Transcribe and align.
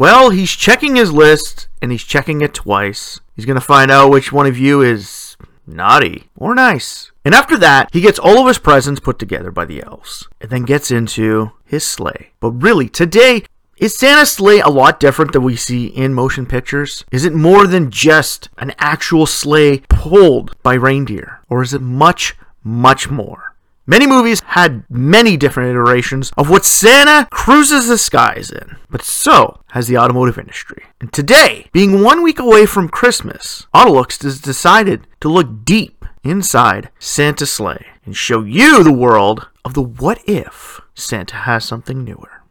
Well, 0.00 0.30
he's 0.30 0.52
checking 0.52 0.96
his 0.96 1.12
list 1.12 1.68
and 1.82 1.92
he's 1.92 2.04
checking 2.04 2.40
it 2.40 2.54
twice. 2.54 3.20
He's 3.36 3.44
going 3.44 3.60
to 3.60 3.60
find 3.60 3.90
out 3.90 4.10
which 4.10 4.32
one 4.32 4.46
of 4.46 4.56
you 4.56 4.80
is 4.80 5.36
naughty 5.66 6.30
or 6.34 6.54
nice. 6.54 7.12
And 7.22 7.34
after 7.34 7.58
that, 7.58 7.90
he 7.92 8.00
gets 8.00 8.18
all 8.18 8.38
of 8.38 8.46
his 8.46 8.56
presents 8.56 8.98
put 8.98 9.18
together 9.18 9.50
by 9.50 9.66
the 9.66 9.82
elves 9.82 10.26
and 10.40 10.48
then 10.48 10.62
gets 10.62 10.90
into 10.90 11.52
his 11.66 11.84
sleigh. 11.84 12.30
But 12.40 12.52
really, 12.52 12.88
today, 12.88 13.42
is 13.76 13.94
Santa's 13.94 14.32
sleigh 14.32 14.60
a 14.60 14.70
lot 14.70 15.00
different 15.00 15.34
than 15.34 15.42
we 15.42 15.54
see 15.54 15.88
in 15.88 16.14
motion 16.14 16.46
pictures? 16.46 17.04
Is 17.12 17.26
it 17.26 17.34
more 17.34 17.66
than 17.66 17.90
just 17.90 18.48
an 18.56 18.72
actual 18.78 19.26
sleigh 19.26 19.80
pulled 19.90 20.56
by 20.62 20.76
reindeer? 20.76 21.40
Or 21.50 21.60
is 21.60 21.74
it 21.74 21.82
much, 21.82 22.38
much 22.64 23.10
more? 23.10 23.49
Many 23.86 24.06
movies 24.06 24.40
had 24.46 24.84
many 24.88 25.36
different 25.36 25.70
iterations 25.70 26.30
of 26.36 26.50
what 26.50 26.64
Santa 26.64 27.26
cruises 27.30 27.88
the 27.88 27.98
skies 27.98 28.50
in, 28.50 28.76
but 28.90 29.02
so 29.02 29.60
has 29.70 29.88
the 29.88 29.98
automotive 29.98 30.38
industry. 30.38 30.84
And 31.00 31.12
today, 31.12 31.68
being 31.72 32.02
one 32.02 32.22
week 32.22 32.38
away 32.38 32.66
from 32.66 32.88
Christmas, 32.88 33.66
Autolux 33.74 34.22
has 34.22 34.40
decided 34.40 35.06
to 35.20 35.28
look 35.28 35.64
deep 35.64 36.04
inside 36.22 36.90
Santa's 36.98 37.50
sleigh 37.50 37.86
and 38.04 38.16
show 38.16 38.42
you 38.42 38.84
the 38.84 38.92
world 38.92 39.48
of 39.64 39.74
the 39.74 39.82
what 39.82 40.20
if 40.26 40.80
Santa 40.94 41.36
has 41.36 41.64
something 41.64 42.04
newer. 42.04 42.42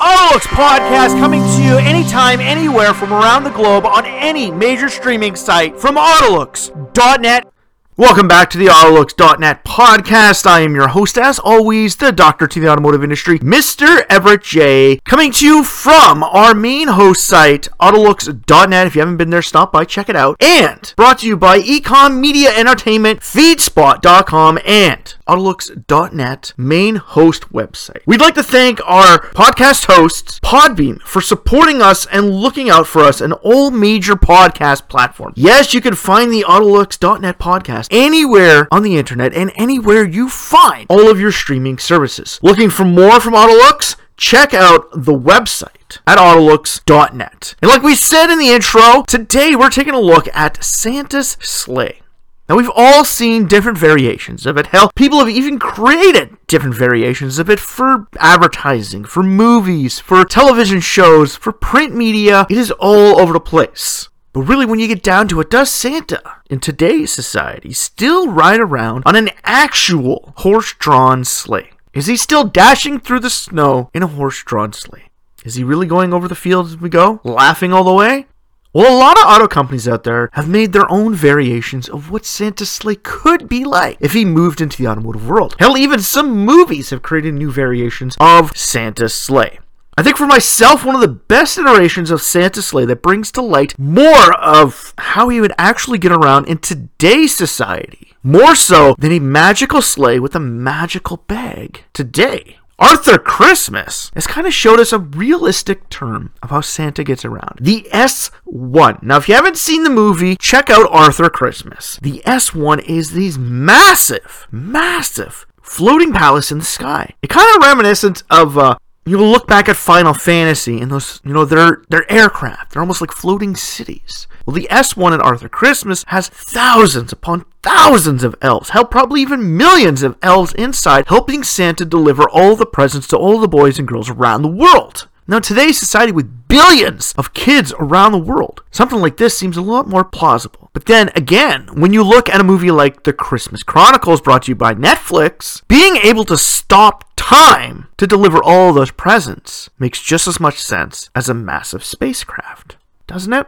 Autolux 0.00 0.42
podcast 0.42 1.18
coming 1.18 1.40
to 1.40 1.62
you 1.62 1.76
anytime, 1.76 2.40
anywhere 2.40 2.94
from 2.94 3.12
around 3.12 3.42
the 3.42 3.50
globe 3.50 3.84
on 3.84 4.06
any 4.06 4.48
major 4.48 4.88
streaming 4.88 5.34
site 5.34 5.78
from 5.78 5.96
Autolux.net. 5.96 7.52
Welcome 7.98 8.28
back 8.28 8.48
to 8.50 8.58
the 8.58 8.66
Autolux.net 8.66 9.64
podcast. 9.64 10.46
I 10.46 10.60
am 10.60 10.76
your 10.76 10.86
host, 10.86 11.18
as 11.18 11.40
always, 11.40 11.96
the 11.96 12.12
doctor 12.12 12.46
to 12.46 12.60
the 12.60 12.68
automotive 12.68 13.02
industry, 13.02 13.40
Mr. 13.40 14.06
Everett 14.08 14.44
J. 14.44 15.00
Coming 15.04 15.32
to 15.32 15.44
you 15.44 15.64
from 15.64 16.22
our 16.22 16.54
main 16.54 16.86
host 16.86 17.24
site, 17.24 17.68
Autolux.net. 17.80 18.86
If 18.86 18.94
you 18.94 19.00
haven't 19.00 19.16
been 19.16 19.30
there, 19.30 19.42
stop 19.42 19.72
by, 19.72 19.84
check 19.84 20.08
it 20.08 20.14
out. 20.14 20.36
And 20.40 20.94
brought 20.94 21.18
to 21.18 21.26
you 21.26 21.36
by 21.36 21.58
Ecom 21.58 22.20
Media 22.20 22.50
Entertainment, 22.50 23.18
Feedspot.com, 23.18 24.60
and 24.64 25.14
Autolux.net 25.26 26.52
main 26.56 26.96
host 26.96 27.52
website. 27.52 28.02
We'd 28.06 28.20
like 28.20 28.36
to 28.36 28.44
thank 28.44 28.80
our 28.84 29.18
podcast 29.18 29.86
hosts, 29.86 30.38
Podbean, 30.38 31.02
for 31.02 31.20
supporting 31.20 31.82
us 31.82 32.06
and 32.06 32.30
looking 32.30 32.70
out 32.70 32.86
for 32.86 33.02
us 33.02 33.20
on 33.20 33.32
all 33.32 33.72
major 33.72 34.14
podcast 34.14 34.86
platforms. 34.86 35.34
Yes, 35.36 35.74
you 35.74 35.80
can 35.80 35.96
find 35.96 36.32
the 36.32 36.44
Autolux.net 36.48 37.40
podcast 37.40 37.87
anywhere 37.90 38.68
on 38.70 38.82
the 38.82 38.96
internet 38.96 39.34
and 39.34 39.52
anywhere 39.56 40.04
you 40.04 40.28
find 40.28 40.86
all 40.88 41.10
of 41.10 41.20
your 41.20 41.32
streaming 41.32 41.78
services. 41.78 42.38
Looking 42.42 42.70
for 42.70 42.84
more 42.84 43.20
from 43.20 43.34
Autolux? 43.34 43.96
Check 44.16 44.52
out 44.52 44.90
the 44.92 45.16
website 45.16 45.98
at 46.06 46.18
Autolux.net. 46.18 47.54
And 47.62 47.68
like 47.68 47.82
we 47.82 47.94
said 47.94 48.32
in 48.32 48.38
the 48.38 48.50
intro, 48.50 49.04
today 49.06 49.54
we're 49.54 49.70
taking 49.70 49.94
a 49.94 50.00
look 50.00 50.28
at 50.34 50.62
Santa's 50.62 51.36
sleigh. 51.40 52.00
Now, 52.48 52.56
we've 52.56 52.70
all 52.74 53.04
seen 53.04 53.46
different 53.46 53.76
variations 53.76 54.46
of 54.46 54.56
it. 54.56 54.68
Hell, 54.68 54.90
people 54.96 55.18
have 55.18 55.28
even 55.28 55.58
created 55.58 56.34
different 56.46 56.74
variations 56.74 57.38
of 57.38 57.50
it 57.50 57.60
for 57.60 58.06
advertising, 58.18 59.04
for 59.04 59.22
movies, 59.22 60.00
for 60.00 60.24
television 60.24 60.80
shows, 60.80 61.36
for 61.36 61.52
print 61.52 61.94
media. 61.94 62.46
It 62.48 62.56
is 62.56 62.70
all 62.70 63.20
over 63.20 63.34
the 63.34 63.40
place. 63.40 64.08
But 64.38 64.46
really, 64.46 64.66
when 64.66 64.78
you 64.78 64.86
get 64.86 65.02
down 65.02 65.26
to 65.28 65.40
it, 65.40 65.50
does 65.50 65.68
Santa 65.68 66.22
in 66.48 66.60
today's 66.60 67.10
society 67.10 67.72
still 67.72 68.30
ride 68.30 68.60
around 68.60 69.02
on 69.04 69.16
an 69.16 69.30
actual 69.42 70.32
horse 70.36 70.74
drawn 70.74 71.24
sleigh? 71.24 71.70
Is 71.92 72.06
he 72.06 72.16
still 72.16 72.44
dashing 72.44 73.00
through 73.00 73.18
the 73.18 73.30
snow 73.30 73.90
in 73.92 74.04
a 74.04 74.06
horse 74.06 74.44
drawn 74.44 74.72
sleigh? 74.72 75.08
Is 75.44 75.56
he 75.56 75.64
really 75.64 75.88
going 75.88 76.14
over 76.14 76.28
the 76.28 76.36
fields 76.36 76.74
as 76.74 76.78
we 76.78 76.88
go, 76.88 77.20
laughing 77.24 77.72
all 77.72 77.82
the 77.82 77.92
way? 77.92 78.26
Well, 78.72 78.96
a 78.96 79.00
lot 79.00 79.18
of 79.18 79.24
auto 79.26 79.48
companies 79.48 79.88
out 79.88 80.04
there 80.04 80.30
have 80.34 80.48
made 80.48 80.72
their 80.72 80.88
own 80.88 81.16
variations 81.16 81.88
of 81.88 82.12
what 82.12 82.24
Santa's 82.24 82.70
sleigh 82.70 82.94
could 82.94 83.48
be 83.48 83.64
like 83.64 83.98
if 83.98 84.12
he 84.12 84.24
moved 84.24 84.60
into 84.60 84.78
the 84.80 84.86
automotive 84.86 85.28
world. 85.28 85.56
Hell, 85.58 85.76
even 85.76 85.98
some 85.98 86.30
movies 86.30 86.90
have 86.90 87.02
created 87.02 87.34
new 87.34 87.50
variations 87.50 88.16
of 88.20 88.56
Santa's 88.56 89.14
sleigh. 89.14 89.58
I 89.98 90.02
think 90.04 90.16
for 90.16 90.28
myself, 90.28 90.84
one 90.84 90.94
of 90.94 91.00
the 91.00 91.08
best 91.08 91.58
iterations 91.58 92.12
of 92.12 92.22
Santa's 92.22 92.68
sleigh 92.68 92.84
that 92.84 93.02
brings 93.02 93.32
to 93.32 93.42
light 93.42 93.76
more 93.76 94.32
of 94.34 94.94
how 94.96 95.28
he 95.28 95.40
would 95.40 95.52
actually 95.58 95.98
get 95.98 96.12
around 96.12 96.46
in 96.46 96.58
today's 96.58 97.34
society. 97.34 98.12
More 98.22 98.54
so 98.54 98.94
than 98.96 99.10
a 99.10 99.18
magical 99.18 99.82
sleigh 99.82 100.20
with 100.20 100.36
a 100.36 100.38
magical 100.38 101.16
bag 101.26 101.82
today. 101.92 102.58
Arthur 102.78 103.18
Christmas 103.18 104.12
has 104.14 104.28
kind 104.28 104.46
of 104.46 104.54
showed 104.54 104.78
us 104.78 104.92
a 104.92 105.00
realistic 105.00 105.88
term 105.88 106.32
of 106.44 106.50
how 106.50 106.60
Santa 106.60 107.02
gets 107.02 107.24
around. 107.24 107.58
The 107.60 107.88
S1. 107.92 109.02
Now, 109.02 109.16
if 109.16 109.28
you 109.28 109.34
haven't 109.34 109.56
seen 109.56 109.82
the 109.82 109.90
movie, 109.90 110.36
check 110.36 110.70
out 110.70 110.86
Arthur 110.92 111.28
Christmas. 111.28 111.98
The 112.00 112.22
S1 112.24 112.84
is 112.84 113.14
these 113.14 113.36
massive, 113.36 114.46
massive 114.52 115.44
floating 115.60 116.12
palace 116.12 116.52
in 116.52 116.58
the 116.58 116.64
sky. 116.64 117.14
It 117.20 117.30
kind 117.30 117.56
of 117.56 117.66
reminiscent 117.66 118.22
of 118.30 118.56
uh, 118.56 118.78
you 119.04 119.18
look 119.18 119.46
back 119.46 119.68
at 119.68 119.76
Final 119.76 120.12
Fantasy 120.12 120.80
and 120.80 120.90
those, 120.90 121.20
you 121.24 121.32
know, 121.32 121.44
they're 121.44 121.82
they're 121.88 122.10
aircraft. 122.10 122.72
They're 122.72 122.82
almost 122.82 123.00
like 123.00 123.12
floating 123.12 123.56
cities. 123.56 124.26
Well, 124.44 124.54
the 124.54 124.68
S1 124.70 125.12
at 125.12 125.20
Arthur 125.20 125.48
Christmas 125.48 126.04
has 126.08 126.28
thousands 126.28 127.12
upon 127.12 127.44
thousands 127.62 128.24
of 128.24 128.34
elves, 128.40 128.70
hell, 128.70 128.84
probably 128.84 129.20
even 129.20 129.56
millions 129.56 130.02
of 130.02 130.16
elves 130.22 130.52
inside, 130.54 131.06
helping 131.08 131.42
Santa 131.42 131.84
deliver 131.84 132.28
all 132.28 132.56
the 132.56 132.66
presents 132.66 133.06
to 133.08 133.16
all 133.16 133.40
the 133.40 133.48
boys 133.48 133.78
and 133.78 133.86
girls 133.86 134.08
around 134.08 134.42
the 134.42 134.48
world. 134.48 135.08
Now, 135.30 135.40
today's 135.40 135.78
society 135.78 136.10
with 136.10 136.48
billions 136.48 137.12
of 137.18 137.34
kids 137.34 137.74
around 137.78 138.12
the 138.12 138.18
world, 138.18 138.62
something 138.70 138.98
like 138.98 139.18
this 139.18 139.36
seems 139.36 139.58
a 139.58 139.62
lot 139.62 139.86
more 139.86 140.02
plausible. 140.02 140.70
But 140.72 140.86
then 140.86 141.10
again, 141.14 141.68
when 141.74 141.92
you 141.92 142.02
look 142.02 142.30
at 142.30 142.40
a 142.40 142.44
movie 142.44 142.70
like 142.70 143.02
The 143.02 143.12
Christmas 143.12 143.62
Chronicles 143.62 144.22
brought 144.22 144.44
to 144.44 144.52
you 144.52 144.54
by 144.54 144.74
Netflix, 144.74 145.60
being 145.68 145.96
able 145.96 146.24
to 146.24 146.38
stop 146.38 147.04
time 147.14 147.88
to 147.98 148.06
deliver 148.06 148.42
all 148.42 148.72
those 148.72 148.90
presents 148.90 149.68
makes 149.78 150.02
just 150.02 150.26
as 150.26 150.40
much 150.40 150.58
sense 150.58 151.10
as 151.14 151.28
a 151.28 151.34
massive 151.34 151.84
spacecraft, 151.84 152.78
doesn't 153.06 153.34
it? 153.34 153.46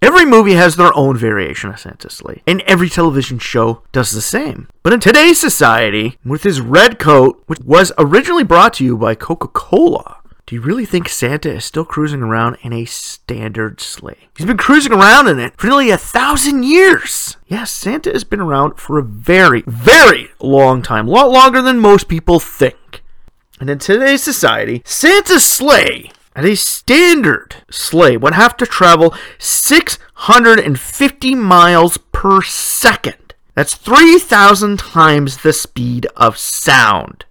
Every 0.00 0.24
movie 0.24 0.52
has 0.52 0.76
their 0.76 0.96
own 0.96 1.16
variation 1.16 1.70
of 1.70 1.80
Santa's 1.80 2.12
sleigh, 2.12 2.42
and 2.46 2.60
every 2.66 2.88
television 2.88 3.40
show 3.40 3.82
does 3.90 4.12
the 4.12 4.20
same. 4.20 4.68
But 4.84 4.92
in 4.92 5.00
today's 5.00 5.40
society, 5.40 6.18
with 6.24 6.44
his 6.44 6.60
red 6.60 7.00
coat, 7.00 7.42
which 7.46 7.60
was 7.60 7.90
originally 7.98 8.44
brought 8.44 8.74
to 8.74 8.84
you 8.84 8.96
by 8.96 9.16
Coca 9.16 9.48
Cola, 9.48 10.13
do 10.46 10.54
you 10.54 10.60
really 10.60 10.84
think 10.84 11.08
Santa 11.08 11.50
is 11.54 11.64
still 11.64 11.86
cruising 11.86 12.22
around 12.22 12.58
in 12.62 12.74
a 12.74 12.84
standard 12.84 13.80
sleigh? 13.80 14.28
He's 14.36 14.46
been 14.46 14.58
cruising 14.58 14.92
around 14.92 15.26
in 15.28 15.38
it 15.38 15.56
for 15.56 15.68
nearly 15.68 15.88
a 15.88 15.96
thousand 15.96 16.64
years. 16.64 17.38
Yes, 17.46 17.70
Santa 17.70 18.10
has 18.12 18.24
been 18.24 18.40
around 18.40 18.74
for 18.74 18.98
a 18.98 19.02
very, 19.02 19.62
very 19.66 20.28
long 20.40 20.82
time, 20.82 21.08
a 21.08 21.10
lot 21.10 21.30
longer 21.30 21.62
than 21.62 21.78
most 21.78 22.08
people 22.08 22.40
think. 22.40 23.02
And 23.58 23.70
in 23.70 23.78
today's 23.78 24.22
society, 24.22 24.82
Santa's 24.84 25.44
sleigh 25.44 26.10
and 26.36 26.44
a 26.44 26.56
standard 26.56 27.56
sleigh 27.70 28.18
would 28.18 28.34
have 28.34 28.56
to 28.58 28.66
travel 28.66 29.14
650 29.38 31.34
miles 31.36 31.96
per 32.12 32.42
second. 32.42 33.34
That's 33.54 33.76
3,000 33.76 34.78
times 34.78 35.38
the 35.38 35.52
speed 35.54 36.06
of 36.16 36.36
sound. 36.36 37.24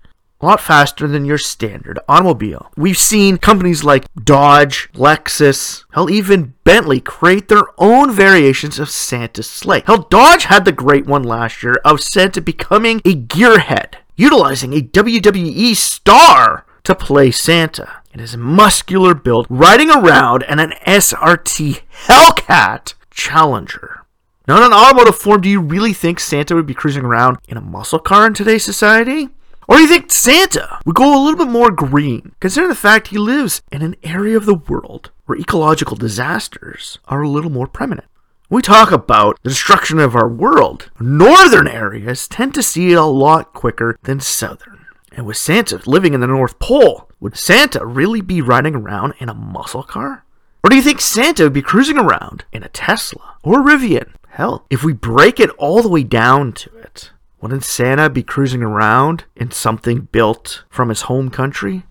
A 0.44 0.46
lot 0.46 0.60
faster 0.60 1.08
than 1.08 1.24
your 1.24 1.38
standard 1.38 2.00
automobile. 2.10 2.70
We've 2.76 2.98
seen 2.98 3.38
companies 3.38 3.86
like 3.86 4.14
Dodge, 4.14 4.90
Lexus, 4.92 5.86
hell, 5.94 6.10
even 6.10 6.54
Bentley 6.66 7.00
create 7.00 7.48
their 7.48 7.64
own 7.78 8.12
variations 8.12 8.78
of 8.78 8.90
Santa's 8.90 9.50
sleigh. 9.50 9.84
Hell, 9.86 10.06
Dodge 10.10 10.44
had 10.44 10.66
the 10.66 10.74
great 10.74 11.06
one 11.06 11.24
last 11.24 11.64
year 11.64 11.76
of 11.86 12.02
Santa 12.02 12.42
becoming 12.42 12.98
a 13.06 13.16
gearhead, 13.16 13.94
utilizing 14.18 14.74
a 14.74 14.82
WWE 14.82 15.78
star 15.78 16.66
to 16.84 16.94
play 16.94 17.32
Santa. 17.32 18.02
It 18.14 18.20
is 18.20 18.34
a 18.34 18.38
muscular 18.38 19.14
build, 19.14 19.48
riding 19.50 19.90
around 19.90 20.44
in 20.44 20.60
an 20.60 20.74
SRT 20.86 21.84
Hellcat 22.08 22.96
Challenger. 23.12 24.04
Now, 24.46 24.58
in 24.58 24.64
an 24.64 24.74
automotive 24.74 25.16
form, 25.16 25.40
do 25.40 25.48
you 25.48 25.62
really 25.62 25.94
think 25.94 26.20
Santa 26.20 26.54
would 26.54 26.68
be 26.68 26.74
cruising 26.74 27.06
around 27.06 27.38
in 27.48 27.56
a 27.56 27.62
muscle 27.62 27.98
car 27.98 28.28
in 28.28 28.34
today's 28.34 28.66
society? 28.66 29.30
Or 29.68 29.78
do 29.78 29.82
you 29.82 29.88
think 29.88 30.12
Santa 30.12 30.80
would 30.86 30.96
go 30.96 31.14
a 31.14 31.22
little 31.24 31.46
bit 31.46 31.52
more 31.52 31.72
green, 31.72 32.36
considering 32.40 32.70
the 32.70 32.76
fact 32.76 33.08
he 33.08 33.18
lives 33.18 33.62
in 33.72 33.82
an 33.82 33.96
area 34.04 34.38
of 34.38 34.46
the 34.46 34.56
world 34.56 35.12
where 35.26 35.38
ecological 35.38 35.96
disasters 35.96 37.00
are 37.08 37.22
a 37.22 37.30
little 37.30 37.52
more 37.52 37.68
prevalent? 37.68 38.08
we 38.54 38.62
talk 38.62 38.92
about 38.92 39.40
the 39.42 39.50
destruction 39.50 39.98
of 39.98 40.16
our 40.16 40.28
world, 40.28 40.92
northern 41.00 41.68
areas 41.68 42.28
tend 42.28 42.54
to 42.54 42.62
see 42.62 42.92
it 42.92 42.98
a 42.98 43.04
lot 43.04 43.52
quicker 43.52 43.98
than 44.04 44.20
southern. 44.20 44.86
And 45.12 45.26
with 45.26 45.38
Santa 45.38 45.82
living 45.88 46.14
in 46.14 46.20
the 46.20 46.28
North 46.28 46.60
Pole, 46.60 47.10
would 47.20 47.36
Santa 47.36 47.84
really 47.84 48.22
be 48.22 48.42
riding 48.42 48.76
around 48.76 49.16
in 49.18 49.28
a 49.28 49.34
muscle 49.34 49.82
car? 49.82 50.24
Or 50.64 50.70
do 50.70 50.76
you 50.76 50.84
think 50.84 51.02
Santa 51.02 51.46
would 51.46 51.54
be 51.54 51.64
cruising 51.64 51.98
around 51.98 52.46
in 52.52 52.62
a 52.62 52.70
Tesla 52.70 53.38
or 53.42 53.62
a 53.62 53.64
Rivian? 53.64 54.14
Hell, 54.30 54.66
if 54.70 54.84
we 54.84 54.94
break 54.94 55.40
it 55.40 55.50
all 55.52 55.82
the 55.82 55.90
way 55.90 56.04
down 56.04 56.54
to 56.54 56.78
it, 56.78 57.12
wouldn't 57.44 57.66
Santa 57.66 58.10
be 58.10 58.24
cruising 58.24 58.64
around 58.64 59.26
in 59.36 59.52
something 59.52 60.08
built 60.14 60.64
from 60.70 60.88
his 60.88 61.04
home 61.04 61.30
country? 61.30 61.84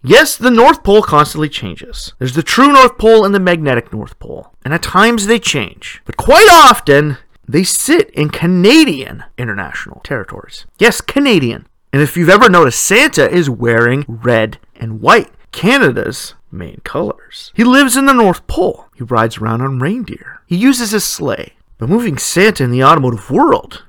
Yes, 0.00 0.36
the 0.36 0.48
North 0.48 0.84
Pole 0.84 1.02
constantly 1.02 1.48
changes. 1.48 2.12
There's 2.20 2.36
the 2.36 2.42
true 2.44 2.72
North 2.72 2.98
Pole 2.98 3.24
and 3.24 3.34
the 3.34 3.40
magnetic 3.40 3.92
North 3.92 4.16
Pole, 4.20 4.54
and 4.64 4.72
at 4.72 4.80
times 4.80 5.26
they 5.26 5.40
change. 5.40 6.00
But 6.04 6.16
quite 6.16 6.46
often, 6.48 7.16
they 7.48 7.64
sit 7.64 8.10
in 8.10 8.30
Canadian 8.30 9.24
international 9.36 10.02
territories. 10.04 10.66
Yes, 10.78 11.00
Canadian. 11.00 11.66
And 11.92 12.00
if 12.00 12.16
you've 12.16 12.28
ever 12.28 12.48
noticed, 12.48 12.78
Santa 12.78 13.28
is 13.28 13.50
wearing 13.50 14.04
red 14.06 14.58
and 14.76 15.00
white, 15.00 15.32
Canada's 15.50 16.34
main 16.52 16.80
colors. 16.84 17.50
He 17.56 17.64
lives 17.64 17.96
in 17.96 18.06
the 18.06 18.12
North 18.12 18.46
Pole. 18.46 18.86
He 18.94 19.02
rides 19.02 19.38
around 19.38 19.62
on 19.62 19.80
reindeer. 19.80 20.42
He 20.46 20.54
uses 20.54 20.92
his 20.92 21.02
sleigh. 21.02 21.54
But 21.78 21.88
moving 21.88 22.18
Santa 22.18 22.62
in 22.62 22.70
the 22.70 22.84
automotive 22.84 23.28
world, 23.28 23.82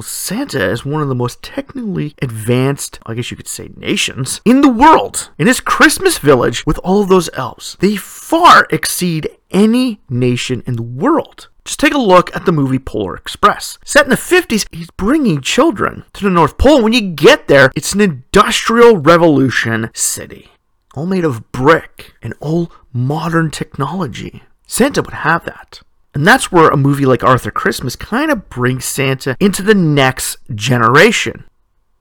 Santa 0.00 0.70
is 0.70 0.84
one 0.84 1.00
of 1.00 1.08
the 1.08 1.14
most 1.14 1.42
technically 1.42 2.14
advanced, 2.20 2.98
I 3.06 3.14
guess 3.14 3.30
you 3.30 3.36
could 3.36 3.48
say, 3.48 3.70
nations 3.76 4.40
in 4.44 4.60
the 4.60 4.68
world. 4.68 5.30
In 5.38 5.46
his 5.46 5.60
Christmas 5.60 6.18
village 6.18 6.64
with 6.66 6.78
all 6.84 7.00
of 7.02 7.08
those 7.08 7.30
elves, 7.32 7.76
they 7.80 7.96
far 7.96 8.66
exceed 8.70 9.30
any 9.50 10.00
nation 10.10 10.62
in 10.66 10.76
the 10.76 10.82
world. 10.82 11.48
Just 11.64 11.80
take 11.80 11.94
a 11.94 11.98
look 11.98 12.34
at 12.36 12.46
the 12.46 12.52
movie 12.52 12.78
Polar 12.78 13.16
Express. 13.16 13.78
Set 13.84 14.04
in 14.04 14.10
the 14.10 14.16
50s, 14.16 14.66
he's 14.72 14.90
bringing 14.90 15.40
children 15.40 16.04
to 16.14 16.24
the 16.24 16.30
North 16.30 16.58
Pole. 16.58 16.82
When 16.82 16.92
you 16.92 17.00
get 17.00 17.48
there, 17.48 17.70
it's 17.74 17.94
an 17.94 18.00
industrial 18.00 18.98
revolution 18.98 19.90
city, 19.94 20.48
all 20.94 21.06
made 21.06 21.24
of 21.24 21.50
brick 21.52 22.14
and 22.22 22.34
all 22.40 22.70
modern 22.92 23.50
technology. 23.50 24.42
Santa 24.66 25.02
would 25.02 25.14
have 25.14 25.44
that. 25.44 25.80
And 26.14 26.26
that's 26.26 26.50
where 26.50 26.68
a 26.68 26.76
movie 26.76 27.06
like 27.06 27.22
Arthur 27.22 27.50
Christmas 27.50 27.96
kind 27.96 28.30
of 28.30 28.48
brings 28.48 28.84
Santa 28.84 29.36
into 29.40 29.62
the 29.62 29.74
next 29.74 30.38
generation. 30.54 31.44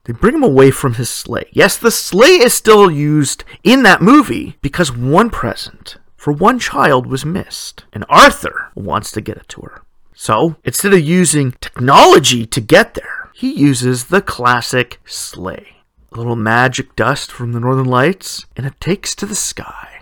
They 0.06 0.14
bring 0.14 0.36
him 0.36 0.44
away 0.44 0.72
from 0.72 0.94
his 0.94 1.10
sleigh. 1.10 1.50
Yes, 1.52 1.78
the 1.78 1.92
sleigh 1.92 2.40
is 2.40 2.54
still 2.54 2.90
used 2.90 3.44
in 3.64 3.84
that 3.84 4.02
movie 4.02 4.58
because 4.62 4.96
one 4.96 5.30
present 5.30 5.98
for 6.16 6.34
one 6.34 6.60
child 6.60 7.08
was 7.08 7.24
missed, 7.24 7.86
and 7.94 8.04
Arthur 8.10 8.72
wants 8.76 9.12
to 9.12 9.22
get 9.22 9.38
it 9.38 9.48
to 9.50 9.62
her. 9.62 9.84
So, 10.14 10.56
instead 10.64 10.94
of 10.94 11.00
using 11.00 11.54
technology 11.62 12.46
to 12.46 12.60
get 12.60 12.96
there, 12.96 13.30
he 13.34 13.54
uses 13.54 14.06
the 14.06 14.22
classic 14.22 15.00
sleigh. 15.06 15.78
A 16.12 16.18
little 16.18 16.36
magic 16.36 16.96
dust 16.96 17.32
from 17.32 17.52
the 17.52 17.60
northern 17.60 17.86
lights, 17.86 18.46
and 18.56 18.66
it 18.66 18.80
takes 18.82 19.14
to 19.16 19.26
the 19.26 19.36
sky. 19.36 19.97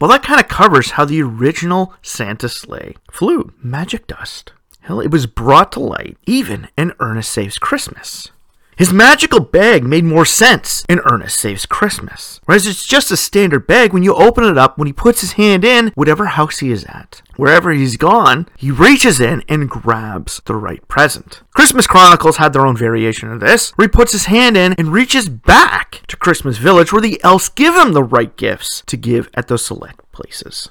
Well, 0.00 0.10
that 0.10 0.22
kind 0.22 0.40
of 0.40 0.46
covers 0.46 0.92
how 0.92 1.04
the 1.04 1.22
original 1.22 1.92
Santa 2.02 2.48
sleigh 2.48 2.94
flew. 3.10 3.52
Magic 3.60 4.06
dust. 4.06 4.52
Hell, 4.80 5.00
it 5.00 5.10
was 5.10 5.26
brought 5.26 5.72
to 5.72 5.80
light 5.80 6.16
even 6.24 6.68
in 6.76 6.92
Ernest 7.00 7.32
Saves 7.32 7.58
Christmas. 7.58 8.30
His 8.78 8.92
magical 8.92 9.40
bag 9.40 9.82
made 9.82 10.04
more 10.04 10.24
sense 10.24 10.84
in 10.88 11.00
Ernest 11.00 11.36
Saves 11.36 11.66
Christmas. 11.66 12.40
Whereas 12.44 12.64
it's 12.64 12.86
just 12.86 13.10
a 13.10 13.16
standard 13.16 13.66
bag 13.66 13.92
when 13.92 14.04
you 14.04 14.14
open 14.14 14.44
it 14.44 14.56
up, 14.56 14.78
when 14.78 14.86
he 14.86 14.92
puts 14.92 15.20
his 15.20 15.32
hand 15.32 15.64
in, 15.64 15.90
whatever 15.96 16.26
house 16.26 16.58
he 16.58 16.70
is 16.70 16.84
at. 16.84 17.20
Wherever 17.34 17.72
he's 17.72 17.96
gone, 17.96 18.46
he 18.56 18.70
reaches 18.70 19.20
in 19.20 19.42
and 19.48 19.68
grabs 19.68 20.40
the 20.44 20.54
right 20.54 20.86
present. 20.86 21.42
Christmas 21.56 21.88
Chronicles 21.88 22.36
had 22.36 22.52
their 22.52 22.64
own 22.64 22.76
variation 22.76 23.32
of 23.32 23.40
this, 23.40 23.72
where 23.72 23.88
he 23.88 23.90
puts 23.90 24.12
his 24.12 24.26
hand 24.26 24.56
in 24.56 24.74
and 24.74 24.92
reaches 24.92 25.28
back 25.28 26.02
to 26.06 26.16
Christmas 26.16 26.58
Village 26.58 26.92
where 26.92 27.02
the 27.02 27.20
elves 27.24 27.48
give 27.48 27.74
him 27.74 27.94
the 27.94 28.04
right 28.04 28.36
gifts 28.36 28.84
to 28.86 28.96
give 28.96 29.28
at 29.34 29.48
those 29.48 29.66
select 29.66 30.08
places. 30.12 30.68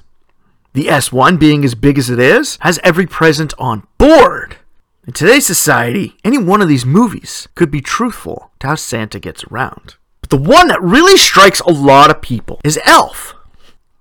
The 0.72 0.86
S1, 0.86 1.38
being 1.38 1.62
as 1.62 1.74
big 1.74 1.98
as 1.98 2.08
it 2.08 2.18
is, 2.18 2.56
has 2.62 2.80
every 2.82 3.06
present 3.06 3.52
on 3.58 3.86
board. 3.98 4.56
In 5.08 5.14
today's 5.14 5.46
society, 5.46 6.18
any 6.22 6.36
one 6.36 6.60
of 6.60 6.68
these 6.68 6.84
movies 6.84 7.48
could 7.54 7.70
be 7.70 7.80
truthful 7.80 8.50
to 8.60 8.66
how 8.66 8.74
Santa 8.74 9.18
gets 9.18 9.42
around. 9.44 9.96
But 10.20 10.28
the 10.28 10.36
one 10.36 10.68
that 10.68 10.82
really 10.82 11.16
strikes 11.16 11.60
a 11.60 11.72
lot 11.72 12.10
of 12.10 12.20
people 12.20 12.60
is 12.62 12.78
Elf. 12.84 13.34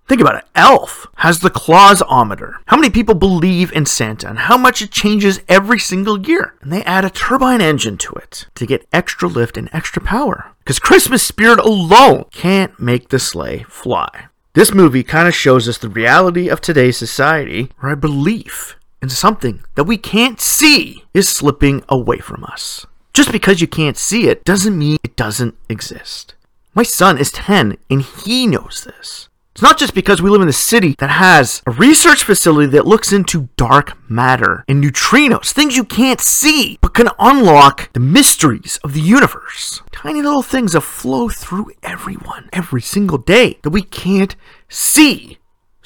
Think 0.09 0.19
about 0.19 0.35
it. 0.35 0.43
Elf 0.53 1.07
has 1.15 1.39
the 1.39 1.49
clausometer. 1.49 2.55
How 2.65 2.75
many 2.75 2.89
people 2.89 3.15
believe 3.15 3.71
in 3.71 3.85
Santa 3.85 4.27
and 4.27 4.37
how 4.37 4.57
much 4.57 4.81
it 4.81 4.91
changes 4.91 5.39
every 5.47 5.79
single 5.79 6.27
year? 6.27 6.55
And 6.59 6.73
they 6.73 6.83
add 6.83 7.05
a 7.05 7.09
turbine 7.09 7.61
engine 7.61 7.97
to 7.99 8.11
it 8.15 8.47
to 8.55 8.65
get 8.65 8.85
extra 8.91 9.29
lift 9.29 9.55
and 9.55 9.69
extra 9.71 10.01
power. 10.01 10.51
Because 10.59 10.77
Christmas 10.77 11.23
spirit 11.23 11.59
alone 11.59 12.25
can't 12.33 12.77
make 12.81 13.07
the 13.07 13.19
sleigh 13.19 13.63
fly. 13.69 14.25
This 14.55 14.73
movie 14.73 15.03
kind 15.03 15.29
of 15.29 15.33
shows 15.33 15.69
us 15.69 15.77
the 15.77 15.87
reality 15.87 16.49
of 16.49 16.59
today's 16.59 16.97
society 16.97 17.71
where 17.79 17.93
I 17.93 17.95
believe 17.95 18.75
and 19.07 19.11
something 19.13 19.63
that 19.75 19.85
we 19.85 19.97
can't 19.97 20.41
see 20.41 21.01
is 21.13 21.29
slipping 21.29 21.81
away 21.87 22.17
from 22.17 22.43
us. 22.43 22.85
Just 23.13 23.31
because 23.31 23.61
you 23.61 23.67
can't 23.67 23.95
see 23.95 24.27
it 24.27 24.43
doesn't 24.43 24.77
mean 24.77 24.97
it 25.01 25.15
doesn't 25.15 25.55
exist. 25.69 26.35
My 26.75 26.83
son 26.83 27.17
is 27.17 27.31
10 27.31 27.77
and 27.89 28.01
he 28.01 28.45
knows 28.47 28.83
this. 28.83 29.29
It's 29.53 29.61
not 29.61 29.77
just 29.77 29.93
because 29.93 30.21
we 30.21 30.29
live 30.29 30.41
in 30.41 30.49
a 30.49 30.53
city 30.53 30.93
that 30.99 31.09
has 31.09 31.63
a 31.65 31.71
research 31.71 32.21
facility 32.21 32.69
that 32.71 32.85
looks 32.85 33.13
into 33.13 33.47
dark 33.55 33.97
matter 34.09 34.65
and 34.67 34.83
neutrinos, 34.83 35.53
things 35.53 35.77
you 35.77 35.85
can't 35.85 36.19
see, 36.19 36.77
but 36.81 36.93
can 36.93 37.07
unlock 37.17 37.93
the 37.93 38.01
mysteries 38.01 38.77
of 38.83 38.93
the 38.93 38.99
universe. 38.99 39.81
Tiny 39.93 40.21
little 40.21 40.43
things 40.43 40.73
that 40.73 40.81
flow 40.81 41.29
through 41.29 41.71
everyone 41.81 42.49
every 42.51 42.81
single 42.81 43.19
day 43.19 43.57
that 43.63 43.69
we 43.69 43.83
can't 43.83 44.35
see. 44.67 45.37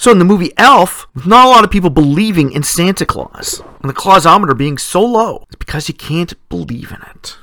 So 0.01 0.11
in 0.11 0.17
the 0.17 0.25
movie 0.25 0.51
Elf, 0.57 1.05
with 1.13 1.27
not 1.27 1.45
a 1.45 1.49
lot 1.51 1.63
of 1.63 1.69
people 1.69 1.91
believing 1.91 2.53
in 2.53 2.63
Santa 2.63 3.05
Claus, 3.05 3.61
and 3.81 3.87
the 3.87 3.93
clausometer 3.93 4.57
being 4.57 4.79
so 4.79 5.05
low, 5.05 5.43
it's 5.43 5.57
because 5.57 5.87
you 5.87 5.93
can't 5.93 6.33
believe 6.49 6.89
in 6.89 7.03
it. 7.03 7.37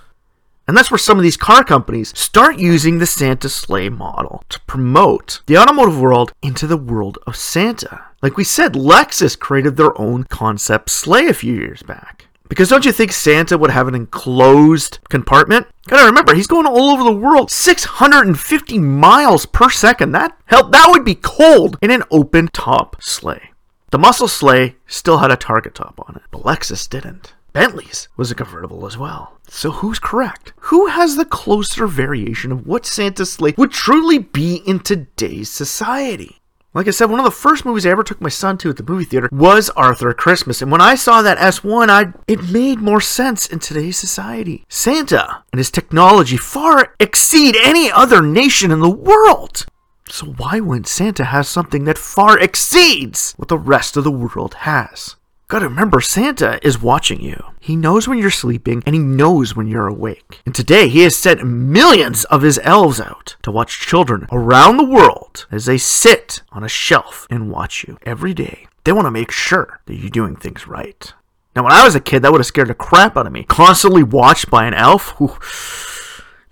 And 0.67 0.77
that's 0.77 0.91
where 0.91 0.99
some 0.99 1.19
of 1.19 1.23
these 1.23 1.37
car 1.37 1.63
companies 1.63 2.13
start 2.19 2.59
using 2.59 2.99
the 2.99 3.07
Santa 3.07 3.49
sleigh 3.49 3.91
model 3.91 4.43
to 4.49 4.59
promote 4.63 5.41
the 5.47 5.57
automotive 5.57 6.01
world 6.01 6.33
into 6.43 6.67
the 6.67 6.77
world 6.77 7.17
of 7.29 7.37
Santa. 7.37 8.07
Like 8.23 8.37
we 8.37 8.43
said, 8.43 8.73
Lexus 8.73 9.39
created 9.39 9.77
their 9.77 9.97
own 9.97 10.25
concept 10.25 10.91
sleigh 10.91 11.29
a 11.29 11.35
few 11.35 11.55
years 11.55 11.85
back. 11.85 12.27
Because 12.49 12.69
don't 12.69 12.85
you 12.85 12.93
think 12.93 13.13
Santa 13.13 13.59
would 13.59 13.71
have 13.71 13.89
an 13.89 13.95
enclosed 13.95 14.99
compartment? 15.09 15.67
Gotta 15.87 16.07
remember, 16.07 16.35
he's 16.35 16.47
going 16.47 16.67
all 16.67 16.91
over 16.91 17.05
the 17.05 17.13
world, 17.13 17.51
650 17.51 18.79
miles 18.79 19.47
per 19.47 19.71
second. 19.71 20.13
That 20.13 20.37
hell, 20.47 20.69
that 20.71 20.89
would 20.91 21.05
be 21.05 21.15
cold 21.15 21.79
in 21.83 21.91
an 21.91 22.05
open 22.11 22.49
top 22.49 22.97
sleigh. 23.01 23.51
The 23.91 23.99
muscle 23.99 24.29
sleigh 24.29 24.77
still 24.87 25.19
had 25.19 25.31
a 25.31 25.37
targa 25.37 25.73
top 25.73 25.99
on 26.07 26.17
it, 26.17 26.23
but 26.31 26.43
Lexus 26.43 26.89
didn't. 26.89 27.35
Bentley's 27.55 28.09
was 28.17 28.31
a 28.31 28.35
convertible 28.35 28.87
as 28.87 28.99
well. 28.99 29.39
So 29.49 29.71
who's 29.71 29.99
correct? 29.99 30.53
Who 30.57 30.89
has 30.89 31.17
the 31.17 31.25
closer 31.25 31.87
variation 31.87 32.53
of 32.53 32.67
what 32.67 32.85
Santa's 32.85 33.33
sleigh 33.33 33.55
would 33.57 33.73
truly 33.73 34.19
be 34.19 34.57
in 34.67 34.81
today's 34.81 35.51
society? 35.51 36.38
Like 36.79 36.87
I 36.87 36.93
said, 36.93 37.11
one 37.11 37.19
of 37.19 37.25
the 37.25 37.33
first 37.33 37.65
movies 37.65 37.85
I 37.85 37.91
ever 37.91 38.05
took 38.05 38.21
my 38.21 38.29
son 38.29 38.57
to 38.59 38.71
at 38.71 38.77
the 38.77 38.85
movie 38.85 39.05
theater 39.05 39.29
was 39.33 39.69
Arthur 39.71 40.15
Christmas. 40.15 40.63
And 40.63 40.71
when 40.71 40.81
I 40.81 40.95
saw 40.95 41.23
that 41.23 41.37
S1, 41.39 41.91
I, 41.91 42.13
it 42.29 42.53
made 42.53 42.79
more 42.79 43.01
sense 43.01 43.49
in 43.49 43.59
today's 43.59 43.99
society. 43.99 44.65
Santa 44.69 45.43
and 45.53 45.59
his 45.59 45.73
technology 45.73 46.37
far 46.37 46.95
exceed 47.01 47.57
any 47.57 47.91
other 47.91 48.23
nation 48.23 48.71
in 48.71 48.79
the 48.79 48.89
world. 48.89 49.67
So 50.09 50.27
why 50.27 50.61
wouldn't 50.61 50.87
Santa 50.87 51.25
have 51.25 51.49
something 51.49 51.83
that 51.83 51.99
far 51.99 52.39
exceeds 52.39 53.35
what 53.37 53.49
the 53.49 53.59
rest 53.59 53.97
of 53.97 54.05
the 54.05 54.13
world 54.13 54.55
has? 54.59 55.17
Gotta 55.49 55.67
remember, 55.67 56.03
Santa 56.03 56.59
is 56.63 56.83
watching 56.83 57.23
you. 57.23 57.43
He 57.59 57.75
knows 57.75 58.07
when 58.07 58.19
you're 58.19 58.31
sleeping 58.31 58.83
and 58.85 58.95
he 58.95 59.01
knows 59.01 59.57
when 59.57 59.67
you're 59.67 59.87
awake. 59.87 60.43
And 60.45 60.55
today, 60.55 60.91
he 60.91 61.05
has 61.05 61.17
sent 61.17 61.43
millions 61.43 62.27
of 62.27 62.43
his 62.43 62.61
elves 62.65 63.01
out 63.01 63.37
to 63.45 63.51
watch 63.51 63.81
children 63.81 64.27
around 64.31 64.77
the 64.77 64.85
world 64.85 65.47
as 65.51 65.65
they 65.65 65.79
sit 65.79 66.43
on 66.53 66.65
a 66.65 66.69
shelf 66.69 67.27
and 67.31 67.51
watch 67.51 67.85
you 67.89 67.97
every 68.03 68.35
day. 68.35 68.67
They 68.85 68.93
want 68.93 69.07
to 69.07 69.11
make 69.11 69.31
sure 69.31 69.81
that 69.87 69.95
you're 69.95 70.11
doing 70.11 70.37
things 70.37 70.69
right. 70.69 71.15
Now, 71.57 71.63
when 71.65 71.73
I 71.73 71.83
was 71.83 71.95
a 71.95 72.01
kid, 72.01 72.21
that 72.23 72.31
would 72.31 72.41
have 72.41 72.47
scared 72.47 72.69
the 72.69 72.75
crap 72.75 73.17
out 73.17 73.27
of 73.27 73.33
me. 73.33 73.45
Constantly 73.45 74.03
watched 74.03 74.51
by 74.51 74.67
an 74.67 74.75
elf. 74.75 75.15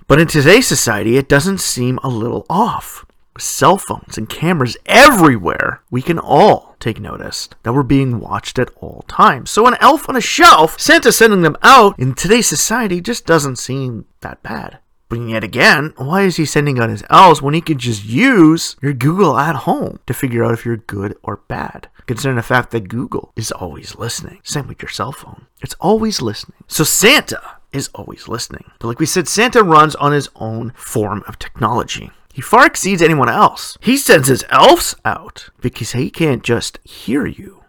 But 0.09 0.21
in 0.21 0.27
today's 0.27 0.67
society, 0.67 1.19
it 1.19 1.29
doesn't 1.29 1.59
seem 1.59 1.99
a 2.03 2.09
little 2.09 2.47
off 2.49 3.05
cell 3.39 3.79
phones 3.79 4.19
and 4.19 4.29
cameras 4.29 4.77
everywhere, 4.87 5.83
we 5.91 6.03
can 6.03 6.19
all 6.19 6.77
take 6.81 7.01
notice 7.01 7.49
that 7.63 7.73
we're 7.73 7.83
being 7.83 8.21
watched 8.21 8.59
at 8.59 8.71
all 8.77 9.05
times. 9.09 9.51
So, 9.51 9.67
an 9.67 9.77
elf 9.81 10.09
on 10.09 10.17
a 10.17 10.21
shelf, 10.21 10.81
Santa 10.81 11.13
sending 11.13 11.43
them 11.43 11.57
out 11.63 11.99
in 11.99 12.15
today's 12.15 12.49
society 12.49 13.01
just 13.01 13.27
doesn't 13.27 13.57
seem 13.57 14.07
that 14.21 14.43
bad. 14.43 14.79
But 15.09 15.21
yet 15.21 15.45
again, 15.45 15.95
why 15.97 16.23
is 16.23 16.37
he 16.37 16.45
sending 16.45 16.81
out 16.81 16.91
his 16.91 17.05
elves 17.11 17.41
when 17.41 17.55
he 17.55 17.61
could 17.61 17.79
just 17.79 18.05
use 18.05 18.77
your 18.83 18.93
Google 18.93 19.39
at 19.39 19.55
home 19.55 20.01
to 20.07 20.15
figure 20.15 20.45
out 20.45 20.53
if 20.53 20.65
you're 20.65 20.77
good 20.77 21.17
or 21.23 21.43
bad? 21.49 21.89
Considering 22.07 22.37
the 22.37 22.43
fact 22.43 22.71
that 22.73 22.89
Google 22.89 23.33
is 23.37 23.53
always 23.53 23.97
listening. 23.97 24.41
Same 24.43 24.67
with 24.67 24.83
your 24.83 24.89
cell 24.89 25.13
phone. 25.13 25.47
It's 25.61 25.75
always 25.75 26.21
listening. 26.23 26.59
So 26.67 26.83
Santa 26.85 27.41
is 27.73 27.89
always 27.95 28.29
listening. 28.29 28.71
But 28.79 28.89
like 28.89 28.99
we 28.99 29.07
said, 29.07 29.29
Santa 29.29 29.63
runs 29.63 29.95
on 29.97 30.13
his 30.13 30.29
own 30.37 30.73
form 30.77 31.23
of 31.27 31.39
technology. 31.39 32.11
He 32.37 32.43
far 32.43 32.67
exceeds 32.67 33.01
anyone 33.01 33.31
else. 33.31 33.79
He 33.81 33.97
sends 33.97 34.29
his 34.29 34.45
elves 34.51 34.95
out 35.07 35.49
because 35.63 35.93
he 35.93 36.11
can't 36.11 36.43
just 36.43 36.79
hear 36.85 37.25
you. 37.25 37.65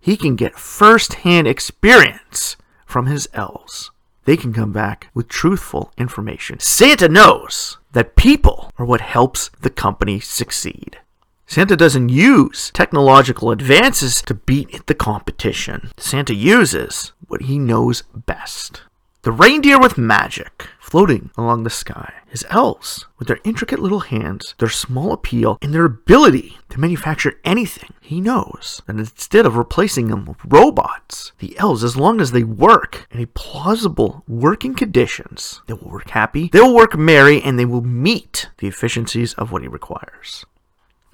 He 0.00 0.16
can 0.16 0.34
get 0.34 0.58
first 0.58 1.14
hand 1.22 1.46
experience 1.46 2.56
from 2.84 3.06
his 3.06 3.28
elves. 3.32 3.92
They 4.24 4.36
can 4.36 4.52
come 4.52 4.72
back 4.72 5.06
with 5.14 5.28
truthful 5.28 5.92
information. 5.96 6.58
Santa 6.58 7.08
knows 7.08 7.78
that 7.92 8.16
people 8.16 8.72
are 8.76 8.84
what 8.84 9.02
helps 9.02 9.52
the 9.60 9.70
company 9.70 10.18
succeed. 10.18 10.98
Santa 11.46 11.76
doesn't 11.76 12.08
use 12.08 12.72
technological 12.74 13.52
advances 13.52 14.20
to 14.22 14.34
beat 14.34 14.84
the 14.88 14.96
competition. 14.96 15.92
Santa 15.96 16.34
uses 16.34 17.12
what 17.28 17.42
he 17.42 17.56
knows 17.56 18.02
best. 18.26 18.82
The 19.22 19.32
reindeer 19.32 19.80
with 19.80 19.98
magic 19.98 20.68
floating 20.78 21.30
along 21.36 21.64
the 21.64 21.70
sky. 21.70 22.14
His 22.28 22.46
elves 22.50 23.04
with 23.18 23.26
their 23.26 23.40
intricate 23.42 23.80
little 23.80 24.00
hands, 24.00 24.54
their 24.58 24.68
small 24.68 25.12
appeal, 25.12 25.58
and 25.60 25.74
their 25.74 25.86
ability 25.86 26.56
to 26.68 26.78
manufacture 26.78 27.40
anything. 27.44 27.90
He 28.00 28.20
knows 28.20 28.80
that 28.86 28.96
instead 28.96 29.44
of 29.44 29.56
replacing 29.56 30.06
them 30.06 30.24
with 30.24 30.38
robots, 30.44 31.32
the 31.40 31.58
elves, 31.58 31.82
as 31.82 31.96
long 31.96 32.20
as 32.20 32.30
they 32.30 32.44
work 32.44 33.08
in 33.10 33.20
a 33.20 33.26
plausible 33.26 34.22
working 34.28 34.74
conditions, 34.74 35.62
they 35.66 35.74
will 35.74 35.90
work 35.90 36.10
happy, 36.10 36.48
they 36.52 36.60
will 36.60 36.74
work 36.74 36.96
merry, 36.96 37.42
and 37.42 37.58
they 37.58 37.64
will 37.64 37.82
meet 37.82 38.50
the 38.58 38.68
efficiencies 38.68 39.34
of 39.34 39.50
what 39.50 39.62
he 39.62 39.68
requires. 39.68 40.46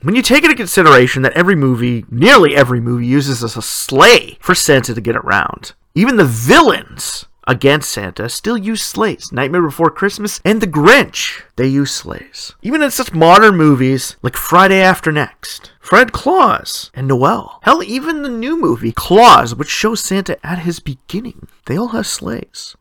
When 0.02 0.14
you 0.14 0.20
take 0.20 0.44
into 0.44 0.56
consideration 0.56 1.22
that 1.22 1.32
every 1.32 1.56
movie, 1.56 2.04
nearly 2.10 2.54
every 2.54 2.82
movie, 2.82 3.06
uses 3.06 3.42
as 3.42 3.56
a 3.56 3.62
sleigh 3.62 4.36
for 4.40 4.54
Santa 4.54 4.94
to 4.94 5.00
get 5.00 5.16
around, 5.16 5.72
even 5.94 6.16
the 6.16 6.26
villains 6.26 7.24
against 7.46 7.90
Santa 7.90 8.28
still 8.28 8.56
use 8.56 8.82
sleighs. 8.82 9.32
Nightmare 9.32 9.62
Before 9.62 9.90
Christmas 9.90 10.40
and 10.44 10.60
The 10.60 10.66
Grinch, 10.66 11.42
they 11.56 11.66
use 11.66 11.92
sleighs. 11.92 12.54
Even 12.62 12.82
in 12.82 12.90
such 12.90 13.12
modern 13.12 13.56
movies 13.56 14.16
like 14.22 14.36
Friday 14.36 14.80
After 14.80 15.12
Next, 15.12 15.72
Fred 15.80 16.12
Claus, 16.12 16.90
and 16.94 17.08
Noel. 17.08 17.60
Hell, 17.62 17.82
even 17.82 18.22
the 18.22 18.28
new 18.28 18.60
movie, 18.60 18.92
Klaus, 18.92 19.54
which 19.54 19.68
shows 19.68 20.00
Santa 20.00 20.38
at 20.44 20.60
his 20.60 20.80
beginning, 20.80 21.48
they 21.66 21.76
all 21.76 21.88
have 21.88 22.06
sleighs. 22.06 22.76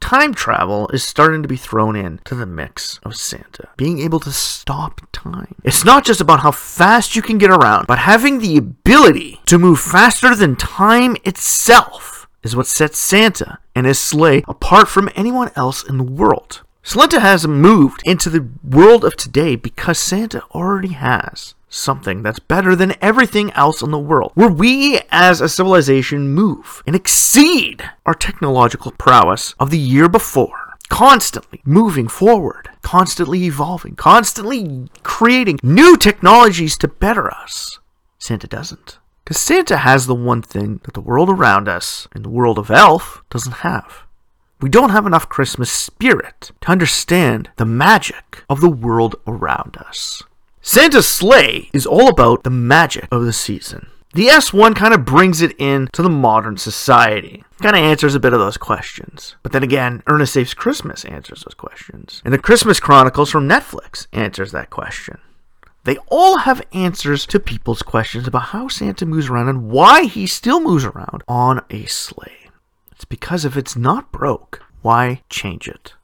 Time 0.00 0.32
travel 0.32 0.88
is 0.88 1.04
starting 1.04 1.42
to 1.42 1.48
be 1.48 1.56
thrown 1.56 1.94
in 1.94 2.18
to 2.24 2.34
the 2.34 2.46
mix 2.46 2.98
of 3.04 3.14
Santa, 3.14 3.68
being 3.76 4.00
able 4.00 4.18
to 4.20 4.32
stop 4.32 5.02
time. 5.12 5.54
It's 5.62 5.84
not 5.84 6.06
just 6.06 6.22
about 6.22 6.40
how 6.40 6.52
fast 6.52 7.14
you 7.14 7.20
can 7.20 7.36
get 7.36 7.50
around, 7.50 7.86
but 7.86 7.98
having 7.98 8.38
the 8.38 8.56
ability 8.56 9.40
to 9.46 9.58
move 9.58 9.78
faster 9.78 10.34
than 10.34 10.56
time 10.56 11.16
itself 11.24 12.19
is 12.42 12.56
what 12.56 12.66
sets 12.66 12.98
Santa 12.98 13.58
and 13.74 13.86
his 13.86 13.98
sleigh 13.98 14.42
apart 14.48 14.88
from 14.88 15.10
anyone 15.14 15.50
else 15.56 15.82
in 15.82 15.98
the 15.98 16.04
world. 16.04 16.62
Santa 16.82 17.20
has 17.20 17.46
moved 17.46 18.02
into 18.06 18.30
the 18.30 18.48
world 18.64 19.04
of 19.04 19.16
today 19.16 19.54
because 19.54 19.98
Santa 19.98 20.42
already 20.54 20.94
has 20.94 21.54
something 21.68 22.22
that's 22.22 22.38
better 22.40 22.74
than 22.74 22.94
everything 23.00 23.52
else 23.52 23.80
in 23.82 23.90
the 23.90 23.98
world, 23.98 24.32
where 24.34 24.50
we 24.50 25.00
as 25.10 25.40
a 25.40 25.48
civilization 25.48 26.30
move 26.30 26.82
and 26.86 26.96
exceed 26.96 27.88
our 28.04 28.14
technological 28.14 28.92
prowess 28.92 29.54
of 29.60 29.70
the 29.70 29.78
year 29.78 30.08
before, 30.08 30.74
constantly 30.88 31.60
moving 31.64 32.08
forward, 32.08 32.68
constantly 32.82 33.44
evolving, 33.44 33.94
constantly 33.94 34.88
creating 35.02 35.58
new 35.62 35.96
technologies 35.96 36.76
to 36.78 36.88
better 36.88 37.32
us. 37.32 37.78
Santa 38.18 38.46
doesn't. 38.46 38.98
Because 39.30 39.42
Santa 39.42 39.76
has 39.76 40.08
the 40.08 40.14
one 40.16 40.42
thing 40.42 40.80
that 40.82 40.94
the 40.94 41.00
world 41.00 41.30
around 41.30 41.68
us 41.68 42.08
and 42.12 42.24
the 42.24 42.28
world 42.28 42.58
of 42.58 42.68
Elf 42.68 43.22
doesn't 43.30 43.58
have. 43.58 44.02
We 44.60 44.68
don't 44.68 44.90
have 44.90 45.06
enough 45.06 45.28
Christmas 45.28 45.70
spirit 45.70 46.50
to 46.62 46.72
understand 46.72 47.48
the 47.54 47.64
magic 47.64 48.42
of 48.50 48.60
the 48.60 48.68
world 48.68 49.14
around 49.28 49.76
us. 49.76 50.24
Santa's 50.62 51.06
sleigh 51.06 51.70
is 51.72 51.86
all 51.86 52.08
about 52.08 52.42
the 52.42 52.50
magic 52.50 53.06
of 53.12 53.24
the 53.24 53.32
season. 53.32 53.86
The 54.14 54.26
S1 54.26 54.74
kind 54.74 54.92
of 54.92 55.04
brings 55.04 55.42
it 55.42 55.54
in 55.60 55.86
to 55.92 56.02
the 56.02 56.10
modern 56.10 56.56
society. 56.56 57.44
Kind 57.62 57.76
of 57.76 57.84
answers 57.84 58.16
a 58.16 58.20
bit 58.20 58.32
of 58.32 58.40
those 58.40 58.56
questions. 58.56 59.36
But 59.44 59.52
then 59.52 59.62
again, 59.62 60.02
Ernest 60.08 60.32
Saves 60.32 60.54
Christmas 60.54 61.04
answers 61.04 61.44
those 61.44 61.54
questions. 61.54 62.20
And 62.24 62.34
the 62.34 62.38
Christmas 62.38 62.80
Chronicles 62.80 63.30
from 63.30 63.48
Netflix 63.48 64.08
answers 64.12 64.50
that 64.50 64.70
question. 64.70 65.20
They 65.84 65.96
all 66.08 66.38
have 66.38 66.62
answers 66.72 67.24
to 67.26 67.40
people's 67.40 67.82
questions 67.82 68.28
about 68.28 68.48
how 68.48 68.68
Santa 68.68 69.06
moves 69.06 69.28
around 69.28 69.48
and 69.48 69.70
why 69.70 70.04
he 70.04 70.26
still 70.26 70.60
moves 70.60 70.84
around 70.84 71.22
on 71.26 71.62
a 71.70 71.86
sleigh. 71.86 72.50
It's 72.92 73.06
because 73.06 73.44
if 73.44 73.56
it's 73.56 73.76
not 73.76 74.12
broke, 74.12 74.62
why 74.82 75.22
change 75.30 75.68
it? 75.68 75.94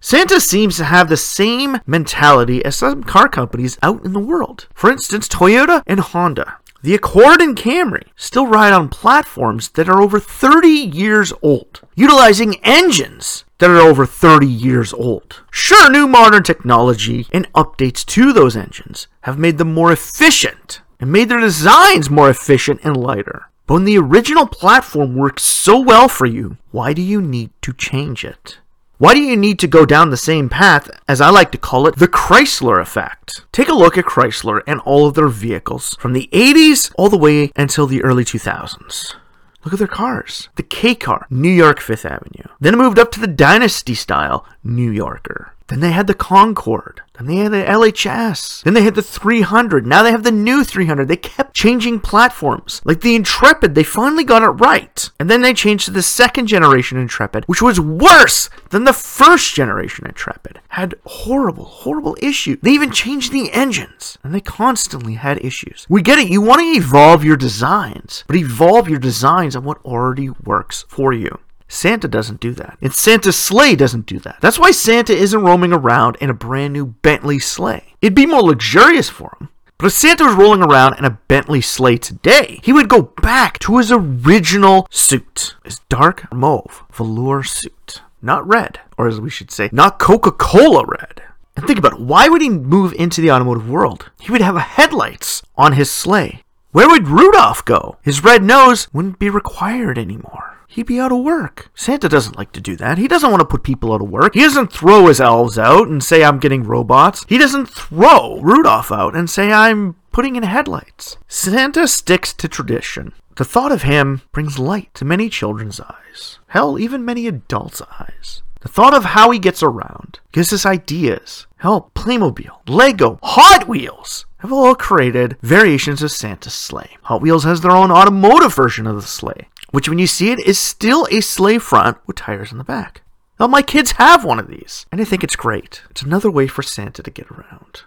Santa 0.00 0.40
seems 0.40 0.76
to 0.76 0.84
have 0.84 1.08
the 1.08 1.16
same 1.16 1.78
mentality 1.86 2.64
as 2.64 2.76
some 2.76 3.02
car 3.02 3.28
companies 3.28 3.78
out 3.82 4.04
in 4.04 4.12
the 4.12 4.20
world. 4.20 4.68
For 4.74 4.90
instance, 4.90 5.28
Toyota 5.28 5.82
and 5.86 6.00
Honda. 6.00 6.58
The 6.86 6.94
Accord 6.94 7.40
and 7.42 7.56
Camry 7.56 8.04
still 8.14 8.46
ride 8.46 8.72
on 8.72 8.88
platforms 8.88 9.70
that 9.70 9.88
are 9.88 10.00
over 10.00 10.20
30 10.20 10.68
years 10.68 11.32
old, 11.42 11.80
utilizing 11.96 12.64
engines 12.64 13.44
that 13.58 13.70
are 13.70 13.78
over 13.78 14.06
30 14.06 14.46
years 14.46 14.92
old. 14.92 15.42
Sure, 15.50 15.90
new 15.90 16.06
modern 16.06 16.44
technology 16.44 17.26
and 17.32 17.52
updates 17.54 18.06
to 18.06 18.32
those 18.32 18.56
engines 18.56 19.08
have 19.22 19.36
made 19.36 19.58
them 19.58 19.74
more 19.74 19.90
efficient 19.90 20.80
and 21.00 21.10
made 21.10 21.28
their 21.28 21.40
designs 21.40 22.08
more 22.08 22.30
efficient 22.30 22.78
and 22.84 22.96
lighter. 22.96 23.50
But 23.66 23.74
when 23.74 23.84
the 23.84 23.98
original 23.98 24.46
platform 24.46 25.16
works 25.16 25.42
so 25.42 25.80
well 25.80 26.06
for 26.06 26.26
you, 26.26 26.56
why 26.70 26.92
do 26.92 27.02
you 27.02 27.20
need 27.20 27.50
to 27.62 27.72
change 27.72 28.24
it? 28.24 28.58
Why 28.98 29.12
do 29.12 29.20
you 29.20 29.36
need 29.36 29.58
to 29.58 29.66
go 29.66 29.84
down 29.84 30.08
the 30.08 30.16
same 30.16 30.48
path, 30.48 30.88
as 31.06 31.20
I 31.20 31.28
like 31.28 31.52
to 31.52 31.58
call 31.58 31.86
it, 31.86 31.96
the 31.96 32.08
Chrysler 32.08 32.80
effect? 32.80 33.42
Take 33.52 33.68
a 33.68 33.74
look 33.74 33.98
at 33.98 34.06
Chrysler 34.06 34.62
and 34.66 34.80
all 34.80 35.06
of 35.06 35.12
their 35.12 35.28
vehicles 35.28 35.94
from 35.96 36.14
the 36.14 36.30
80s 36.32 36.90
all 36.96 37.10
the 37.10 37.18
way 37.18 37.52
until 37.56 37.86
the 37.86 38.02
early 38.02 38.24
2000s. 38.24 39.14
Look 39.62 39.74
at 39.74 39.78
their 39.78 39.86
cars. 39.86 40.48
The 40.54 40.62
K 40.62 40.94
car, 40.94 41.26
New 41.28 41.50
York 41.50 41.78
Fifth 41.78 42.06
Avenue. 42.06 42.48
Then 42.58 42.72
it 42.72 42.78
moved 42.78 42.98
up 42.98 43.10
to 43.12 43.20
the 43.20 43.26
Dynasty 43.26 43.94
style, 43.94 44.46
New 44.64 44.90
Yorker. 44.90 45.52
Then 45.68 45.80
they 45.80 45.90
had 45.90 46.06
the 46.06 46.14
Concorde. 46.14 47.00
Then 47.14 47.26
they 47.26 47.36
had 47.36 47.52
the 47.52 47.64
LHS. 47.64 48.62
Then 48.62 48.74
they 48.74 48.82
had 48.82 48.94
the 48.94 49.02
300. 49.02 49.86
Now 49.86 50.02
they 50.02 50.10
have 50.10 50.22
the 50.22 50.30
new 50.30 50.62
300. 50.62 51.08
They 51.08 51.16
kept 51.16 51.54
changing 51.54 52.00
platforms. 52.00 52.80
Like 52.84 53.00
the 53.00 53.16
Intrepid, 53.16 53.74
they 53.74 53.82
finally 53.82 54.22
got 54.22 54.42
it 54.42 54.48
right. 54.48 55.10
And 55.18 55.30
then 55.30 55.42
they 55.42 55.54
changed 55.54 55.86
to 55.86 55.90
the 55.90 56.02
second 56.02 56.46
generation 56.46 56.98
Intrepid, 56.98 57.44
which 57.46 57.62
was 57.62 57.80
worse 57.80 58.48
than 58.70 58.84
the 58.84 58.92
first 58.92 59.54
generation 59.54 60.06
Intrepid. 60.06 60.60
Had 60.68 60.94
horrible, 61.04 61.64
horrible 61.64 62.16
issues. 62.20 62.58
They 62.62 62.72
even 62.72 62.90
changed 62.90 63.32
the 63.32 63.50
engines. 63.52 64.18
And 64.22 64.34
they 64.34 64.40
constantly 64.40 65.14
had 65.14 65.44
issues. 65.44 65.86
We 65.88 66.02
get 66.02 66.18
it. 66.18 66.28
You 66.28 66.42
want 66.42 66.60
to 66.60 66.66
evolve 66.66 67.24
your 67.24 67.36
designs, 67.36 68.24
but 68.26 68.36
evolve 68.36 68.88
your 68.88 68.98
designs 68.98 69.56
on 69.56 69.64
what 69.64 69.84
already 69.84 70.28
works 70.28 70.84
for 70.88 71.12
you. 71.12 71.38
Santa 71.68 72.08
doesn't 72.08 72.40
do 72.40 72.52
that. 72.52 72.78
And 72.80 72.94
Santa's 72.94 73.36
sleigh 73.36 73.76
doesn't 73.76 74.06
do 74.06 74.18
that. 74.20 74.38
That's 74.40 74.58
why 74.58 74.70
Santa 74.70 75.12
isn't 75.12 75.42
roaming 75.42 75.72
around 75.72 76.16
in 76.20 76.30
a 76.30 76.34
brand 76.34 76.72
new 76.72 76.86
Bentley 76.86 77.38
sleigh. 77.38 77.94
It'd 78.00 78.14
be 78.14 78.26
more 78.26 78.42
luxurious 78.42 79.08
for 79.08 79.36
him. 79.40 79.48
But 79.78 79.88
if 79.88 79.92
Santa 79.92 80.24
was 80.24 80.34
rolling 80.34 80.62
around 80.62 80.98
in 80.98 81.04
a 81.04 81.18
Bentley 81.28 81.60
sleigh 81.60 81.98
today, 81.98 82.60
he 82.62 82.72
would 82.72 82.88
go 82.88 83.02
back 83.20 83.58
to 83.60 83.76
his 83.76 83.92
original 83.92 84.86
suit, 84.90 85.54
his 85.64 85.80
dark 85.90 86.32
mauve 86.32 86.84
velour 86.90 87.42
suit. 87.42 88.00
Not 88.22 88.46
red, 88.46 88.80
or 88.96 89.06
as 89.06 89.20
we 89.20 89.28
should 89.28 89.50
say, 89.50 89.68
not 89.72 89.98
Coca 89.98 90.32
Cola 90.32 90.84
red. 90.86 91.22
And 91.56 91.66
think 91.66 91.78
about 91.78 91.94
it 91.94 92.00
why 92.00 92.28
would 92.28 92.40
he 92.40 92.48
move 92.48 92.94
into 92.94 93.20
the 93.20 93.30
automotive 93.30 93.68
world? 93.68 94.10
He 94.18 94.32
would 94.32 94.40
have 94.40 94.56
headlights 94.56 95.42
on 95.56 95.72
his 95.72 95.90
sleigh. 95.90 96.42
Where 96.72 96.88
would 96.88 97.08
Rudolph 97.08 97.64
go? 97.64 97.96
His 98.02 98.24
red 98.24 98.42
nose 98.42 98.88
wouldn't 98.92 99.18
be 99.18 99.30
required 99.30 99.98
anymore 99.98 100.55
he'd 100.68 100.86
be 100.86 101.00
out 101.00 101.12
of 101.12 101.22
work. 101.24 101.70
Santa 101.74 102.08
doesn't 102.08 102.36
like 102.36 102.52
to 102.52 102.60
do 102.60 102.76
that. 102.76 102.98
He 102.98 103.08
doesn't 103.08 103.30
want 103.30 103.40
to 103.40 103.46
put 103.46 103.62
people 103.62 103.92
out 103.92 104.02
of 104.02 104.10
work. 104.10 104.34
He 104.34 104.40
doesn't 104.40 104.72
throw 104.72 105.06
his 105.06 105.20
elves 105.20 105.58
out 105.58 105.88
and 105.88 106.02
say, 106.02 106.22
I'm 106.22 106.38
getting 106.38 106.62
robots. 106.64 107.24
He 107.28 107.38
doesn't 107.38 107.66
throw 107.66 108.40
Rudolph 108.40 108.92
out 108.92 109.16
and 109.16 109.28
say, 109.28 109.52
I'm 109.52 109.96
putting 110.12 110.36
in 110.36 110.42
headlights. 110.42 111.16
Santa 111.28 111.86
sticks 111.86 112.32
to 112.34 112.48
tradition. 112.48 113.12
The 113.36 113.44
thought 113.44 113.72
of 113.72 113.82
him 113.82 114.22
brings 114.32 114.58
light 114.58 114.94
to 114.94 115.04
many 115.04 115.28
children's 115.28 115.78
eyes. 115.80 116.38
Hell, 116.48 116.78
even 116.78 117.04
many 117.04 117.26
adults' 117.26 117.82
eyes. 118.00 118.42
The 118.60 118.68
thought 118.68 118.94
of 118.94 119.04
how 119.04 119.30
he 119.30 119.38
gets 119.38 119.62
around 119.62 120.20
gives 120.32 120.52
us 120.52 120.64
ideas. 120.64 121.46
Hell, 121.58 121.90
Playmobil, 121.94 122.66
Lego, 122.66 123.18
Hot 123.22 123.68
Wheels 123.68 124.24
have 124.38 124.52
all 124.52 124.74
created 124.74 125.36
variations 125.42 126.02
of 126.02 126.10
Santa's 126.10 126.54
sleigh. 126.54 126.96
Hot 127.02 127.20
Wheels 127.20 127.44
has 127.44 127.60
their 127.60 127.70
own 127.70 127.90
automotive 127.90 128.54
version 128.54 128.86
of 128.86 128.96
the 128.96 129.02
sleigh 129.02 129.48
which 129.76 129.90
when 129.90 129.98
you 129.98 130.06
see 130.06 130.30
it 130.30 130.38
is 130.38 130.58
still 130.58 131.06
a 131.10 131.20
sleigh 131.20 131.58
front 131.58 131.98
with 132.06 132.16
tires 132.16 132.50
in 132.50 132.56
the 132.56 132.64
back. 132.64 133.02
Now, 133.38 133.46
my 133.46 133.60
kids 133.60 133.90
have 133.98 134.24
one 134.24 134.38
of 134.38 134.48
these, 134.48 134.86
and 134.90 135.02
I 135.02 135.04
think 135.04 135.22
it's 135.22 135.36
great. 135.36 135.82
It's 135.90 136.00
another 136.00 136.30
way 136.30 136.46
for 136.46 136.62
Santa 136.62 137.02
to 137.02 137.10
get 137.10 137.30
around. 137.30 137.82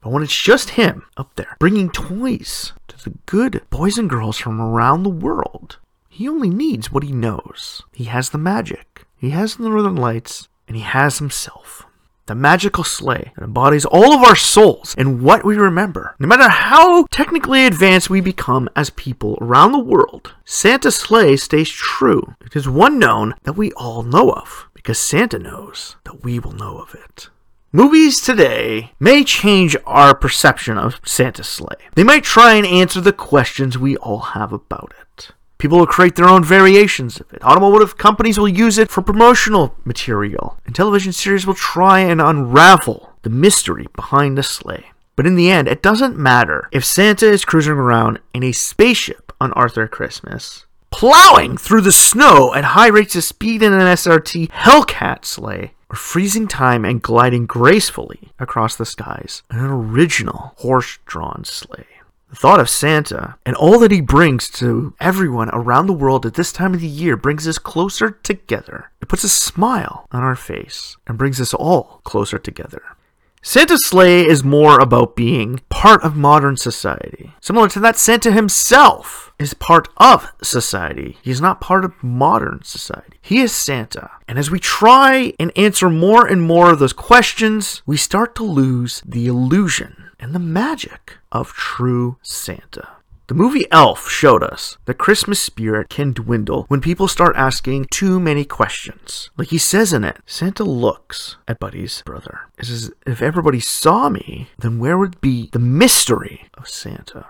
But 0.00 0.10
when 0.10 0.24
it's 0.24 0.36
just 0.36 0.70
him 0.70 1.04
up 1.16 1.32
there 1.36 1.56
bringing 1.60 1.90
toys 1.90 2.72
to 2.88 3.04
the 3.04 3.16
good 3.26 3.62
boys 3.70 3.98
and 3.98 4.10
girls 4.10 4.36
from 4.36 4.60
around 4.60 5.04
the 5.04 5.10
world, 5.10 5.78
he 6.08 6.28
only 6.28 6.50
needs 6.50 6.90
what 6.90 7.04
he 7.04 7.12
knows. 7.12 7.82
He 7.92 8.06
has 8.06 8.30
the 8.30 8.38
magic, 8.38 9.06
he 9.16 9.30
has 9.30 9.54
the 9.54 9.68
northern 9.68 9.94
lights, 9.94 10.48
and 10.66 10.76
he 10.76 10.82
has 10.82 11.20
himself 11.20 11.86
the 12.26 12.34
magical 12.34 12.84
sleigh 12.84 13.32
that 13.36 13.44
embodies 13.44 13.84
all 13.84 14.12
of 14.14 14.22
our 14.22 14.36
souls 14.36 14.94
and 14.96 15.22
what 15.22 15.44
we 15.44 15.56
remember. 15.56 16.14
No 16.18 16.28
matter 16.28 16.48
how 16.48 17.04
technically 17.10 17.66
advanced 17.66 18.10
we 18.10 18.20
become 18.20 18.68
as 18.76 18.90
people 18.90 19.38
around 19.40 19.72
the 19.72 19.78
world, 19.78 20.34
Santa's 20.44 20.96
sleigh 20.96 21.36
stays 21.36 21.70
true. 21.70 22.34
It 22.44 22.56
is 22.56 22.68
one 22.68 22.98
known 22.98 23.34
that 23.42 23.56
we 23.56 23.72
all 23.72 24.02
know 24.02 24.30
of, 24.30 24.68
because 24.74 24.98
Santa 24.98 25.38
knows 25.38 25.96
that 26.04 26.22
we 26.22 26.38
will 26.38 26.52
know 26.52 26.78
of 26.78 26.94
it. 26.94 27.28
Movies 27.74 28.20
today 28.20 28.92
may 29.00 29.24
change 29.24 29.74
our 29.86 30.14
perception 30.14 30.76
of 30.76 31.00
Santa's 31.06 31.48
sleigh. 31.48 31.88
They 31.94 32.04
might 32.04 32.22
try 32.22 32.52
and 32.54 32.66
answer 32.66 33.00
the 33.00 33.14
questions 33.14 33.78
we 33.78 33.96
all 33.96 34.18
have 34.18 34.52
about 34.52 34.92
it. 35.00 35.06
People 35.62 35.78
will 35.78 35.86
create 35.86 36.16
their 36.16 36.28
own 36.28 36.42
variations 36.42 37.20
of 37.20 37.32
it. 37.32 37.40
Automotive 37.44 37.96
companies 37.96 38.36
will 38.36 38.48
use 38.48 38.78
it 38.78 38.90
for 38.90 39.00
promotional 39.00 39.76
material, 39.84 40.58
and 40.66 40.74
television 40.74 41.12
series 41.12 41.46
will 41.46 41.54
try 41.54 42.00
and 42.00 42.20
unravel 42.20 43.12
the 43.22 43.30
mystery 43.30 43.86
behind 43.94 44.36
the 44.36 44.42
sleigh. 44.42 44.86
But 45.14 45.24
in 45.24 45.36
the 45.36 45.52
end, 45.52 45.68
it 45.68 45.80
doesn't 45.80 46.18
matter 46.18 46.68
if 46.72 46.84
Santa 46.84 47.26
is 47.26 47.44
cruising 47.44 47.74
around 47.74 48.18
in 48.34 48.42
a 48.42 48.50
spaceship 48.50 49.32
on 49.40 49.52
Arthur 49.52 49.86
Christmas, 49.86 50.66
plowing 50.90 51.56
through 51.56 51.82
the 51.82 51.92
snow 51.92 52.52
at 52.54 52.64
high 52.64 52.88
rates 52.88 53.14
of 53.14 53.22
speed 53.22 53.62
in 53.62 53.72
an 53.72 53.82
SRT 53.82 54.50
Hellcat 54.50 55.24
sleigh, 55.24 55.74
or 55.88 55.94
freezing 55.94 56.48
time 56.48 56.84
and 56.84 57.00
gliding 57.00 57.46
gracefully 57.46 58.32
across 58.40 58.74
the 58.74 58.84
skies 58.84 59.44
in 59.48 59.60
an 59.60 59.66
original 59.66 60.54
horse 60.56 60.98
drawn 61.06 61.44
sleigh. 61.44 61.86
The 62.32 62.38
thought 62.38 62.60
of 62.60 62.70
Santa 62.70 63.36
and 63.44 63.54
all 63.56 63.78
that 63.80 63.90
he 63.90 64.00
brings 64.00 64.48
to 64.52 64.94
everyone 64.98 65.50
around 65.52 65.86
the 65.86 65.92
world 65.92 66.24
at 66.24 66.32
this 66.32 66.50
time 66.50 66.72
of 66.72 66.80
the 66.80 66.88
year 66.88 67.14
brings 67.14 67.46
us 67.46 67.58
closer 67.58 68.12
together. 68.22 68.90
It 69.02 69.08
puts 69.08 69.22
a 69.22 69.28
smile 69.28 70.06
on 70.12 70.22
our 70.22 70.34
face 70.34 70.96
and 71.06 71.18
brings 71.18 71.42
us 71.42 71.52
all 71.52 72.00
closer 72.04 72.38
together. 72.38 72.82
Santa's 73.44 73.84
sleigh 73.84 74.24
is 74.24 74.44
more 74.44 74.78
about 74.78 75.16
being 75.16 75.58
part 75.68 76.04
of 76.04 76.14
modern 76.14 76.56
society. 76.56 77.32
Similar 77.40 77.68
to 77.70 77.80
that, 77.80 77.96
Santa 77.96 78.30
himself 78.30 79.32
is 79.36 79.52
part 79.52 79.88
of 79.96 80.32
society. 80.40 81.18
He's 81.22 81.40
not 81.40 81.60
part 81.60 81.84
of 81.84 82.00
modern 82.04 82.60
society. 82.62 83.18
He 83.20 83.40
is 83.40 83.52
Santa. 83.52 84.12
And 84.28 84.38
as 84.38 84.48
we 84.48 84.60
try 84.60 85.34
and 85.40 85.50
answer 85.58 85.90
more 85.90 86.24
and 86.24 86.42
more 86.42 86.70
of 86.70 86.78
those 86.78 86.92
questions, 86.92 87.82
we 87.84 87.96
start 87.96 88.36
to 88.36 88.44
lose 88.44 89.02
the 89.04 89.26
illusion 89.26 90.10
and 90.20 90.32
the 90.32 90.38
magic 90.38 91.18
of 91.32 91.52
true 91.52 92.18
Santa. 92.22 92.90
The 93.32 93.38
movie 93.38 93.64
Elf 93.70 94.10
showed 94.10 94.42
us 94.42 94.76
the 94.84 94.92
Christmas 94.92 95.40
spirit 95.40 95.88
can 95.88 96.12
dwindle 96.12 96.66
when 96.68 96.82
people 96.82 97.08
start 97.08 97.34
asking 97.34 97.86
too 97.86 98.20
many 98.20 98.44
questions. 98.44 99.30
Like 99.38 99.48
he 99.48 99.56
says 99.56 99.94
in 99.94 100.04
it, 100.04 100.18
Santa 100.26 100.64
looks 100.64 101.38
at 101.48 101.58
Buddy's 101.58 102.02
brother. 102.04 102.40
He 102.58 102.66
says, 102.66 102.90
if 103.06 103.22
everybody 103.22 103.58
saw 103.58 104.10
me, 104.10 104.50
then 104.58 104.78
where 104.78 104.98
would 104.98 105.18
be 105.22 105.48
the 105.50 105.58
mystery 105.58 106.50
of 106.58 106.68
Santa? 106.68 107.24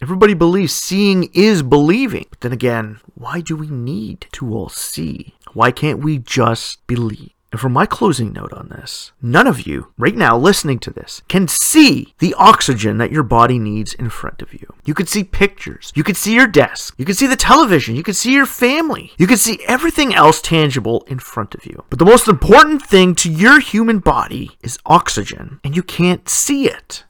Everybody 0.00 0.32
believes 0.32 0.72
seeing 0.72 1.28
is 1.34 1.62
believing. 1.62 2.24
But 2.30 2.40
then 2.40 2.52
again, 2.52 3.00
why 3.14 3.42
do 3.42 3.54
we 3.54 3.68
need 3.68 4.28
to 4.32 4.50
all 4.54 4.70
see? 4.70 5.34
Why 5.52 5.72
can't 5.72 6.02
we 6.02 6.16
just 6.16 6.86
believe? 6.86 7.33
And 7.54 7.60
for 7.60 7.68
my 7.68 7.86
closing 7.86 8.32
note 8.32 8.52
on 8.52 8.68
this, 8.68 9.12
none 9.22 9.46
of 9.46 9.64
you, 9.64 9.92
right 9.96 10.16
now 10.16 10.36
listening 10.36 10.80
to 10.80 10.90
this, 10.90 11.22
can 11.28 11.46
see 11.46 12.12
the 12.18 12.34
oxygen 12.36 12.98
that 12.98 13.12
your 13.12 13.22
body 13.22 13.60
needs 13.60 13.94
in 13.94 14.10
front 14.10 14.42
of 14.42 14.52
you. 14.52 14.74
You 14.84 14.92
can 14.92 15.06
see 15.06 15.22
pictures. 15.22 15.92
You 15.94 16.02
can 16.02 16.16
see 16.16 16.34
your 16.34 16.48
desk. 16.48 16.96
You 16.98 17.04
can 17.04 17.14
see 17.14 17.28
the 17.28 17.36
television. 17.36 17.94
You 17.94 18.02
can 18.02 18.12
see 18.12 18.32
your 18.32 18.44
family. 18.44 19.12
You 19.18 19.28
can 19.28 19.36
see 19.36 19.60
everything 19.68 20.12
else 20.12 20.42
tangible 20.42 21.04
in 21.06 21.20
front 21.20 21.54
of 21.54 21.64
you. 21.64 21.84
But 21.90 22.00
the 22.00 22.04
most 22.04 22.26
important 22.26 22.82
thing 22.82 23.14
to 23.14 23.30
your 23.30 23.60
human 23.60 24.00
body 24.00 24.56
is 24.64 24.80
oxygen, 24.84 25.60
and 25.62 25.76
you 25.76 25.84
can't 25.84 26.28
see 26.28 26.68
it. 26.68 27.04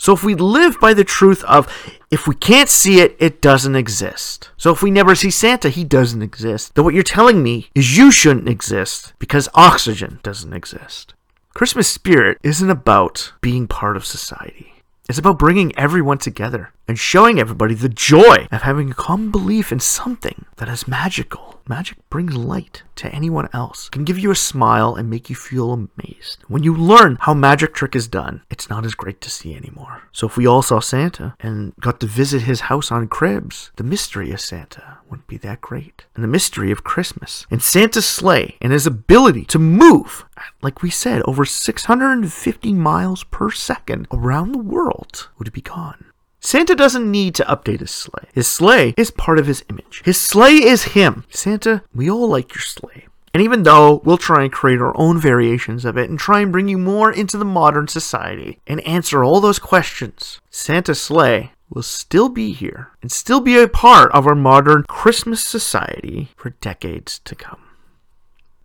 So 0.00 0.14
if 0.14 0.24
we 0.24 0.34
live 0.34 0.80
by 0.80 0.94
the 0.94 1.04
truth 1.04 1.44
of 1.44 1.68
if 2.10 2.26
we 2.26 2.34
can't 2.34 2.70
see 2.70 3.00
it, 3.00 3.14
it 3.18 3.42
doesn't 3.42 3.76
exist. 3.76 4.50
So 4.56 4.72
if 4.72 4.82
we 4.82 4.90
never 4.90 5.14
see 5.14 5.30
Santa, 5.30 5.68
he 5.68 5.84
doesn't 5.84 6.22
exist. 6.22 6.74
Then 6.74 6.86
what 6.86 6.94
you're 6.94 7.02
telling 7.02 7.42
me 7.42 7.68
is 7.74 7.98
you 7.98 8.10
shouldn't 8.10 8.48
exist 8.48 9.12
because 9.18 9.50
oxygen 9.52 10.18
doesn't 10.22 10.54
exist. 10.54 11.12
Christmas 11.52 11.86
spirit 11.86 12.38
isn't 12.42 12.70
about 12.70 13.34
being 13.42 13.68
part 13.68 13.94
of 13.94 14.06
society. 14.06 14.72
It's 15.06 15.18
about 15.18 15.38
bringing 15.38 15.76
everyone 15.76 16.16
together 16.16 16.72
and 16.90 16.98
showing 16.98 17.38
everybody 17.38 17.72
the 17.72 17.88
joy 17.88 18.48
of 18.50 18.62
having 18.62 18.90
a 18.90 18.94
common 18.94 19.30
belief 19.30 19.70
in 19.70 19.78
something 19.78 20.44
that 20.56 20.68
is 20.68 20.88
magical 20.88 21.50
Magic 21.70 21.98
brings 22.10 22.34
light 22.34 22.82
to 22.96 23.14
anyone 23.14 23.48
else, 23.52 23.88
can 23.90 24.02
give 24.02 24.18
you 24.18 24.32
a 24.32 24.34
smile 24.34 24.96
and 24.96 25.08
make 25.08 25.30
you 25.30 25.36
feel 25.36 25.72
amazed. 25.72 26.42
When 26.48 26.64
you 26.64 26.74
learn 26.74 27.16
how 27.20 27.32
magic 27.32 27.74
trick 27.74 27.94
is 27.94 28.08
done, 28.08 28.42
it's 28.50 28.68
not 28.68 28.84
as 28.84 28.96
great 28.96 29.20
to 29.20 29.30
see 29.30 29.54
anymore. 29.54 30.02
So 30.10 30.26
if 30.26 30.36
we 30.36 30.48
all 30.48 30.62
saw 30.62 30.80
Santa 30.80 31.36
and 31.38 31.72
got 31.78 32.00
to 32.00 32.08
visit 32.08 32.42
his 32.42 32.62
house 32.62 32.90
on 32.90 33.06
cribs, 33.06 33.70
the 33.76 33.84
mystery 33.84 34.32
of 34.32 34.40
Santa 34.40 34.98
wouldn't 35.08 35.28
be 35.28 35.36
that 35.36 35.60
great. 35.60 36.06
And 36.16 36.24
the 36.24 36.28
mystery 36.28 36.72
of 36.72 36.82
Christmas 36.82 37.46
and 37.52 37.62
Santa's 37.62 38.04
sleigh 38.04 38.56
and 38.60 38.72
his 38.72 38.88
ability 38.88 39.44
to 39.44 39.60
move, 39.60 40.24
like 40.62 40.82
we 40.82 40.90
said, 40.90 41.22
over 41.22 41.44
650 41.44 42.72
miles 42.74 43.22
per 43.22 43.52
second 43.52 44.08
around 44.10 44.50
the 44.50 44.58
world 44.58 45.28
would 45.38 45.52
be 45.52 45.60
gone. 45.60 46.06
Santa 46.40 46.74
doesn't 46.74 47.10
need 47.10 47.34
to 47.34 47.44
update 47.44 47.80
his 47.80 47.90
sleigh. 47.90 48.28
His 48.32 48.48
sleigh 48.48 48.94
is 48.96 49.10
part 49.10 49.38
of 49.38 49.46
his 49.46 49.62
image. 49.68 50.02
His 50.04 50.18
sleigh 50.18 50.62
is 50.62 50.84
him. 50.84 51.24
Santa, 51.30 51.82
we 51.94 52.10
all 52.10 52.28
like 52.28 52.54
your 52.54 52.62
sleigh. 52.62 53.06
And 53.32 53.42
even 53.42 53.62
though 53.62 54.00
we'll 54.04 54.18
try 54.18 54.42
and 54.42 54.52
create 54.52 54.80
our 54.80 54.96
own 54.98 55.20
variations 55.20 55.84
of 55.84 55.96
it 55.96 56.10
and 56.10 56.18
try 56.18 56.40
and 56.40 56.50
bring 56.50 56.66
you 56.66 56.78
more 56.78 57.12
into 57.12 57.36
the 57.36 57.44
modern 57.44 57.86
society 57.86 58.58
and 58.66 58.80
answer 58.86 59.22
all 59.22 59.40
those 59.40 59.60
questions, 59.60 60.40
Santa's 60.50 61.00
sleigh 61.00 61.52
will 61.68 61.82
still 61.82 62.28
be 62.28 62.52
here 62.52 62.90
and 63.02 63.12
still 63.12 63.40
be 63.40 63.56
a 63.56 63.68
part 63.68 64.10
of 64.12 64.26
our 64.26 64.34
modern 64.34 64.84
Christmas 64.88 65.44
society 65.44 66.30
for 66.36 66.50
decades 66.60 67.20
to 67.20 67.36
come. 67.36 67.69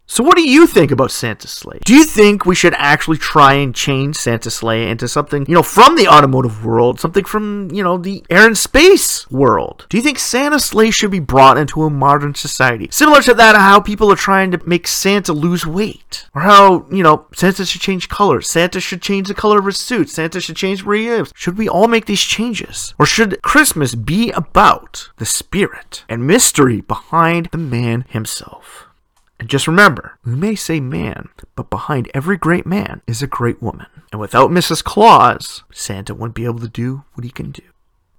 So, 0.07 0.23
what 0.23 0.37
do 0.37 0.47
you 0.47 0.67
think 0.67 0.91
about 0.91 1.09
Santa 1.09 1.47
Sleigh? 1.47 1.79
Do 1.83 1.95
you 1.95 2.03
think 2.03 2.45
we 2.45 2.53
should 2.53 2.75
actually 2.75 3.17
try 3.17 3.53
and 3.53 3.73
change 3.73 4.15
Santa 4.15 4.51
Sleigh 4.51 4.87
into 4.87 5.07
something, 5.07 5.45
you 5.47 5.55
know, 5.55 5.63
from 5.63 5.95
the 5.95 6.07
automotive 6.07 6.63
world, 6.63 6.99
something 6.99 7.25
from, 7.25 7.71
you 7.71 7.83
know, 7.83 7.97
the 7.97 8.23
air 8.29 8.45
and 8.45 8.57
space 8.57 9.29
world? 9.31 9.87
Do 9.89 9.97
you 9.97 10.03
think 10.03 10.19
Santa 10.19 10.59
Sleigh 10.59 10.91
should 10.91 11.09
be 11.09 11.19
brought 11.19 11.57
into 11.57 11.83
a 11.83 11.89
modern 11.89 12.35
society? 12.35 12.87
Similar 12.91 13.23
to 13.23 13.33
that, 13.33 13.55
how 13.55 13.79
people 13.79 14.11
are 14.11 14.15
trying 14.15 14.51
to 14.51 14.61
make 14.67 14.87
Santa 14.87 15.33
lose 15.33 15.65
weight. 15.65 16.27
Or 16.35 16.41
how, 16.41 16.85
you 16.91 17.01
know, 17.01 17.25
Santa 17.33 17.65
should 17.65 17.81
change 17.81 18.07
colors. 18.07 18.47
Santa 18.47 18.79
should 18.79 19.01
change 19.01 19.27
the 19.27 19.33
color 19.33 19.57
of 19.57 19.65
his 19.65 19.77
suit. 19.77 20.09
Santa 20.09 20.39
should 20.39 20.55
change 20.55 20.83
where 20.83 20.97
he 20.97 21.09
lives. 21.09 21.33
Should 21.35 21.57
we 21.57 21.67
all 21.67 21.87
make 21.87 22.05
these 22.05 22.21
changes? 22.21 22.93
Or 22.99 23.07
should 23.07 23.41
Christmas 23.41 23.95
be 23.95 24.29
about 24.31 25.09
the 25.17 25.25
spirit 25.25 26.05
and 26.07 26.27
mystery 26.27 26.81
behind 26.81 27.49
the 27.51 27.57
man 27.57 28.05
himself? 28.09 28.85
And 29.39 29.49
just 29.49 29.67
remember, 29.67 30.17
we 30.23 30.35
may 30.35 30.55
say 30.55 30.79
man, 30.79 31.29
but 31.55 31.69
behind 31.69 32.09
every 32.13 32.37
great 32.37 32.65
man 32.65 33.01
is 33.05 33.21
a 33.21 33.27
great 33.27 33.61
woman. 33.61 33.87
And 34.11 34.21
without 34.21 34.49
Mrs. 34.49 34.83
Claus, 34.83 35.63
Santa 35.71 36.13
wouldn't 36.13 36.35
be 36.35 36.45
able 36.45 36.59
to 36.59 36.69
do 36.69 37.03
what 37.13 37.25
he 37.25 37.29
can 37.29 37.51
do. 37.51 37.63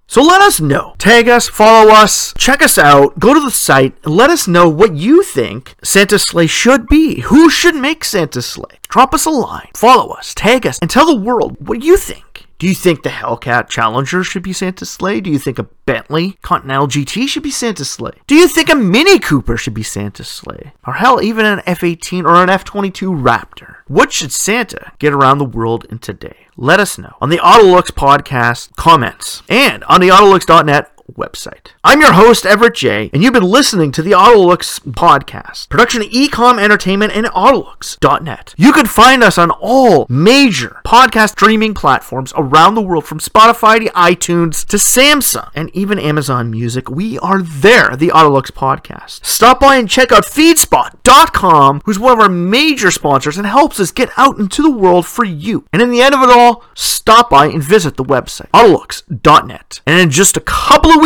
So 0.08 0.22
let 0.22 0.40
us 0.40 0.60
know. 0.60 0.94
Tag 0.98 1.28
us, 1.28 1.48
follow 1.48 1.92
us, 1.92 2.32
check 2.38 2.62
us 2.62 2.78
out, 2.78 3.18
go 3.18 3.34
to 3.34 3.40
the 3.40 3.50
site, 3.50 3.94
and 4.04 4.14
let 4.14 4.30
us 4.30 4.46
know 4.46 4.68
what 4.68 4.94
you 4.94 5.22
think 5.24 5.74
Santa's 5.82 6.22
sleigh 6.22 6.46
should 6.46 6.86
be. 6.86 7.22
Who 7.22 7.50
should 7.50 7.74
make 7.74 8.04
Santa's 8.04 8.46
sleigh? 8.46 8.78
Drop 8.88 9.12
us 9.12 9.26
a 9.26 9.30
line, 9.30 9.70
follow 9.74 10.12
us, 10.12 10.32
tag 10.32 10.64
us, 10.64 10.78
and 10.80 10.88
tell 10.88 11.06
the 11.06 11.20
world 11.20 11.56
what 11.66 11.82
you 11.82 11.96
think. 11.96 12.45
Do 12.58 12.66
you 12.66 12.74
think 12.74 13.02
the 13.02 13.10
Hellcat 13.10 13.68
Challenger 13.68 14.24
should 14.24 14.42
be 14.42 14.54
Santa's 14.54 14.88
sleigh? 14.88 15.20
Do 15.20 15.30
you 15.30 15.38
think 15.38 15.58
a 15.58 15.64
Bentley 15.84 16.38
Continental 16.40 16.88
GT 16.88 17.28
should 17.28 17.42
be 17.42 17.50
Santa's 17.50 17.90
sleigh? 17.90 18.18
Do 18.26 18.34
you 18.34 18.48
think 18.48 18.70
a 18.70 18.74
Mini 18.74 19.18
Cooper 19.18 19.58
should 19.58 19.74
be 19.74 19.82
Santa's 19.82 20.28
sleigh? 20.28 20.72
Or 20.86 20.94
hell, 20.94 21.22
even 21.22 21.44
an 21.44 21.60
F 21.66 21.84
18 21.84 22.24
or 22.24 22.36
an 22.36 22.48
F 22.48 22.64
22 22.64 23.10
Raptor? 23.12 23.76
What 23.88 24.10
should 24.10 24.32
Santa 24.32 24.92
get 24.98 25.12
around 25.12 25.36
the 25.36 25.44
world 25.44 25.84
in 25.90 25.98
today? 25.98 26.46
Let 26.56 26.80
us 26.80 26.96
know 26.96 27.12
on 27.20 27.28
the 27.28 27.38
Autolux 27.38 27.90
podcast 27.90 28.74
comments 28.76 29.42
and 29.50 29.84
on 29.84 30.00
the 30.00 30.08
Autolux.net 30.08 30.95
website. 31.16 31.68
I'm 31.82 32.00
your 32.00 32.12
host, 32.12 32.46
Everett 32.46 32.74
J, 32.74 33.10
and 33.12 33.22
you've 33.22 33.32
been 33.32 33.42
listening 33.42 33.92
to 33.92 34.02
the 34.02 34.12
Autolux 34.12 34.80
podcast, 34.80 35.68
production 35.68 36.02
of 36.02 36.08
Ecom 36.08 36.62
Entertainment 36.62 37.12
and 37.14 37.26
Autolux.net. 37.26 38.54
You 38.56 38.72
can 38.72 38.86
find 38.86 39.22
us 39.22 39.38
on 39.38 39.50
all 39.50 40.06
major 40.08 40.80
podcast 40.84 41.30
streaming 41.30 41.74
platforms 41.74 42.32
around 42.36 42.74
the 42.74 42.82
world, 42.82 43.04
from 43.04 43.18
Spotify 43.18 43.78
to 43.78 43.90
iTunes 43.92 44.66
to 44.66 44.76
Samsung 44.76 45.50
and 45.54 45.70
even 45.74 45.98
Amazon 45.98 46.50
Music. 46.50 46.90
We 46.90 47.18
are 47.18 47.42
there, 47.42 47.96
the 47.96 48.08
Autolux 48.08 48.50
podcast. 48.50 49.24
Stop 49.24 49.60
by 49.60 49.76
and 49.76 49.88
check 49.88 50.12
out 50.12 50.24
Feedspot.com, 50.24 51.82
who's 51.84 51.98
one 51.98 52.12
of 52.12 52.20
our 52.20 52.28
major 52.28 52.90
sponsors 52.90 53.36
and 53.38 53.46
helps 53.46 53.80
us 53.80 53.90
get 53.90 54.10
out 54.16 54.38
into 54.38 54.62
the 54.62 54.70
world 54.70 55.06
for 55.06 55.24
you. 55.24 55.64
And 55.72 55.80
in 55.80 55.90
the 55.90 56.02
end 56.02 56.14
of 56.14 56.22
it 56.22 56.30
all, 56.30 56.64
stop 56.74 57.30
by 57.30 57.46
and 57.46 57.62
visit 57.62 57.96
the 57.96 58.04
website, 58.04 58.50
Autolux.net. 58.50 59.80
And 59.86 60.00
in 60.00 60.10
just 60.10 60.36
a 60.36 60.40
couple 60.40 60.90
of 60.90 61.00
weeks, 61.00 61.05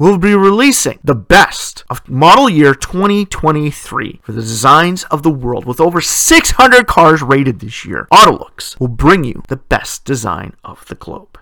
we'll 0.00 0.18
be 0.18 0.34
releasing 0.34 0.98
the 1.04 1.14
best 1.14 1.84
of 1.88 2.08
model 2.08 2.50
year 2.50 2.74
2023 2.74 4.18
for 4.20 4.32
the 4.32 4.40
designs 4.40 5.04
of 5.04 5.22
the 5.22 5.30
world. 5.30 5.64
With 5.64 5.80
over 5.80 6.00
600 6.00 6.88
cars 6.88 7.22
rated 7.22 7.60
this 7.60 7.84
year, 7.84 8.08
Autolux 8.12 8.80
will 8.80 8.88
bring 8.88 9.22
you 9.22 9.44
the 9.46 9.56
best 9.56 10.04
design 10.04 10.54
of 10.64 10.84
the 10.86 10.96
globe. 10.96 11.38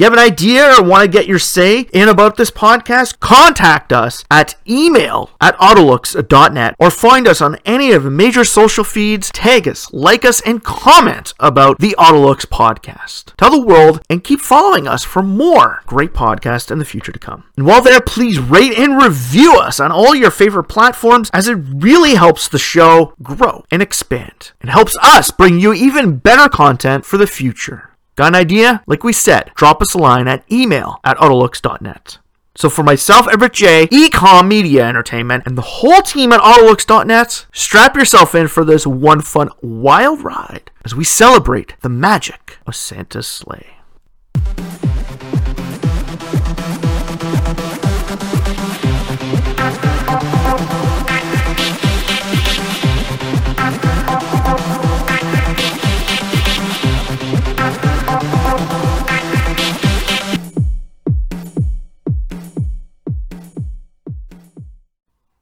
You 0.00 0.04
have 0.04 0.14
an 0.14 0.18
idea 0.18 0.78
or 0.78 0.82
want 0.82 1.02
to 1.02 1.08
get 1.08 1.26
your 1.28 1.38
say 1.38 1.80
in 1.92 2.08
about 2.08 2.38
this 2.38 2.50
podcast? 2.50 3.20
Contact 3.20 3.92
us 3.92 4.24
at 4.30 4.54
email 4.66 5.28
at 5.42 5.54
autolux.net 5.58 6.74
or 6.78 6.90
find 6.90 7.28
us 7.28 7.42
on 7.42 7.58
any 7.66 7.92
of 7.92 8.04
the 8.04 8.10
major 8.10 8.42
social 8.42 8.82
feeds. 8.82 9.30
Tag 9.30 9.68
us, 9.68 9.92
like 9.92 10.24
us, 10.24 10.40
and 10.40 10.64
comment 10.64 11.34
about 11.38 11.80
the 11.80 11.94
Autolux 11.98 12.46
podcast. 12.46 13.36
Tell 13.36 13.50
the 13.50 13.60
world 13.60 14.00
and 14.08 14.24
keep 14.24 14.40
following 14.40 14.88
us 14.88 15.04
for 15.04 15.22
more 15.22 15.82
great 15.84 16.14
podcasts 16.14 16.70
in 16.70 16.78
the 16.78 16.86
future 16.86 17.12
to 17.12 17.18
come. 17.18 17.44
And 17.58 17.66
while 17.66 17.82
there, 17.82 18.00
please 18.00 18.38
rate 18.38 18.78
and 18.78 18.96
review 19.02 19.58
us 19.58 19.80
on 19.80 19.92
all 19.92 20.14
your 20.14 20.30
favorite 20.30 20.70
platforms 20.70 21.28
as 21.34 21.46
it 21.46 21.58
really 21.74 22.14
helps 22.14 22.48
the 22.48 22.58
show 22.58 23.12
grow 23.22 23.66
and 23.70 23.82
expand 23.82 24.52
and 24.62 24.70
helps 24.70 24.96
us 25.02 25.30
bring 25.30 25.60
you 25.60 25.74
even 25.74 26.16
better 26.16 26.48
content 26.48 27.04
for 27.04 27.18
the 27.18 27.26
future. 27.26 27.89
Got 28.20 28.34
an 28.34 28.34
idea? 28.34 28.82
Like 28.86 29.02
we 29.02 29.14
said, 29.14 29.50
drop 29.54 29.80
us 29.80 29.94
a 29.94 29.98
line 29.98 30.28
at 30.28 30.44
email 30.52 31.00
at 31.04 31.16
autolux.net. 31.16 32.18
So 32.54 32.68
for 32.68 32.82
myself, 32.82 33.26
Everett 33.26 33.54
J, 33.54 33.86
Ecom 33.86 34.46
Media 34.46 34.86
Entertainment, 34.86 35.44
and 35.46 35.56
the 35.56 35.62
whole 35.62 36.02
team 36.02 36.30
at 36.30 36.42
Autolux.net, 36.42 37.46
strap 37.54 37.96
yourself 37.96 38.34
in 38.34 38.48
for 38.48 38.62
this 38.62 38.86
one 38.86 39.22
fun 39.22 39.48
wild 39.62 40.20
ride 40.20 40.70
as 40.84 40.94
we 40.94 41.02
celebrate 41.02 41.80
the 41.80 41.88
magic 41.88 42.58
of 42.66 42.76
Santa's 42.76 43.26
sleigh. 43.26 43.79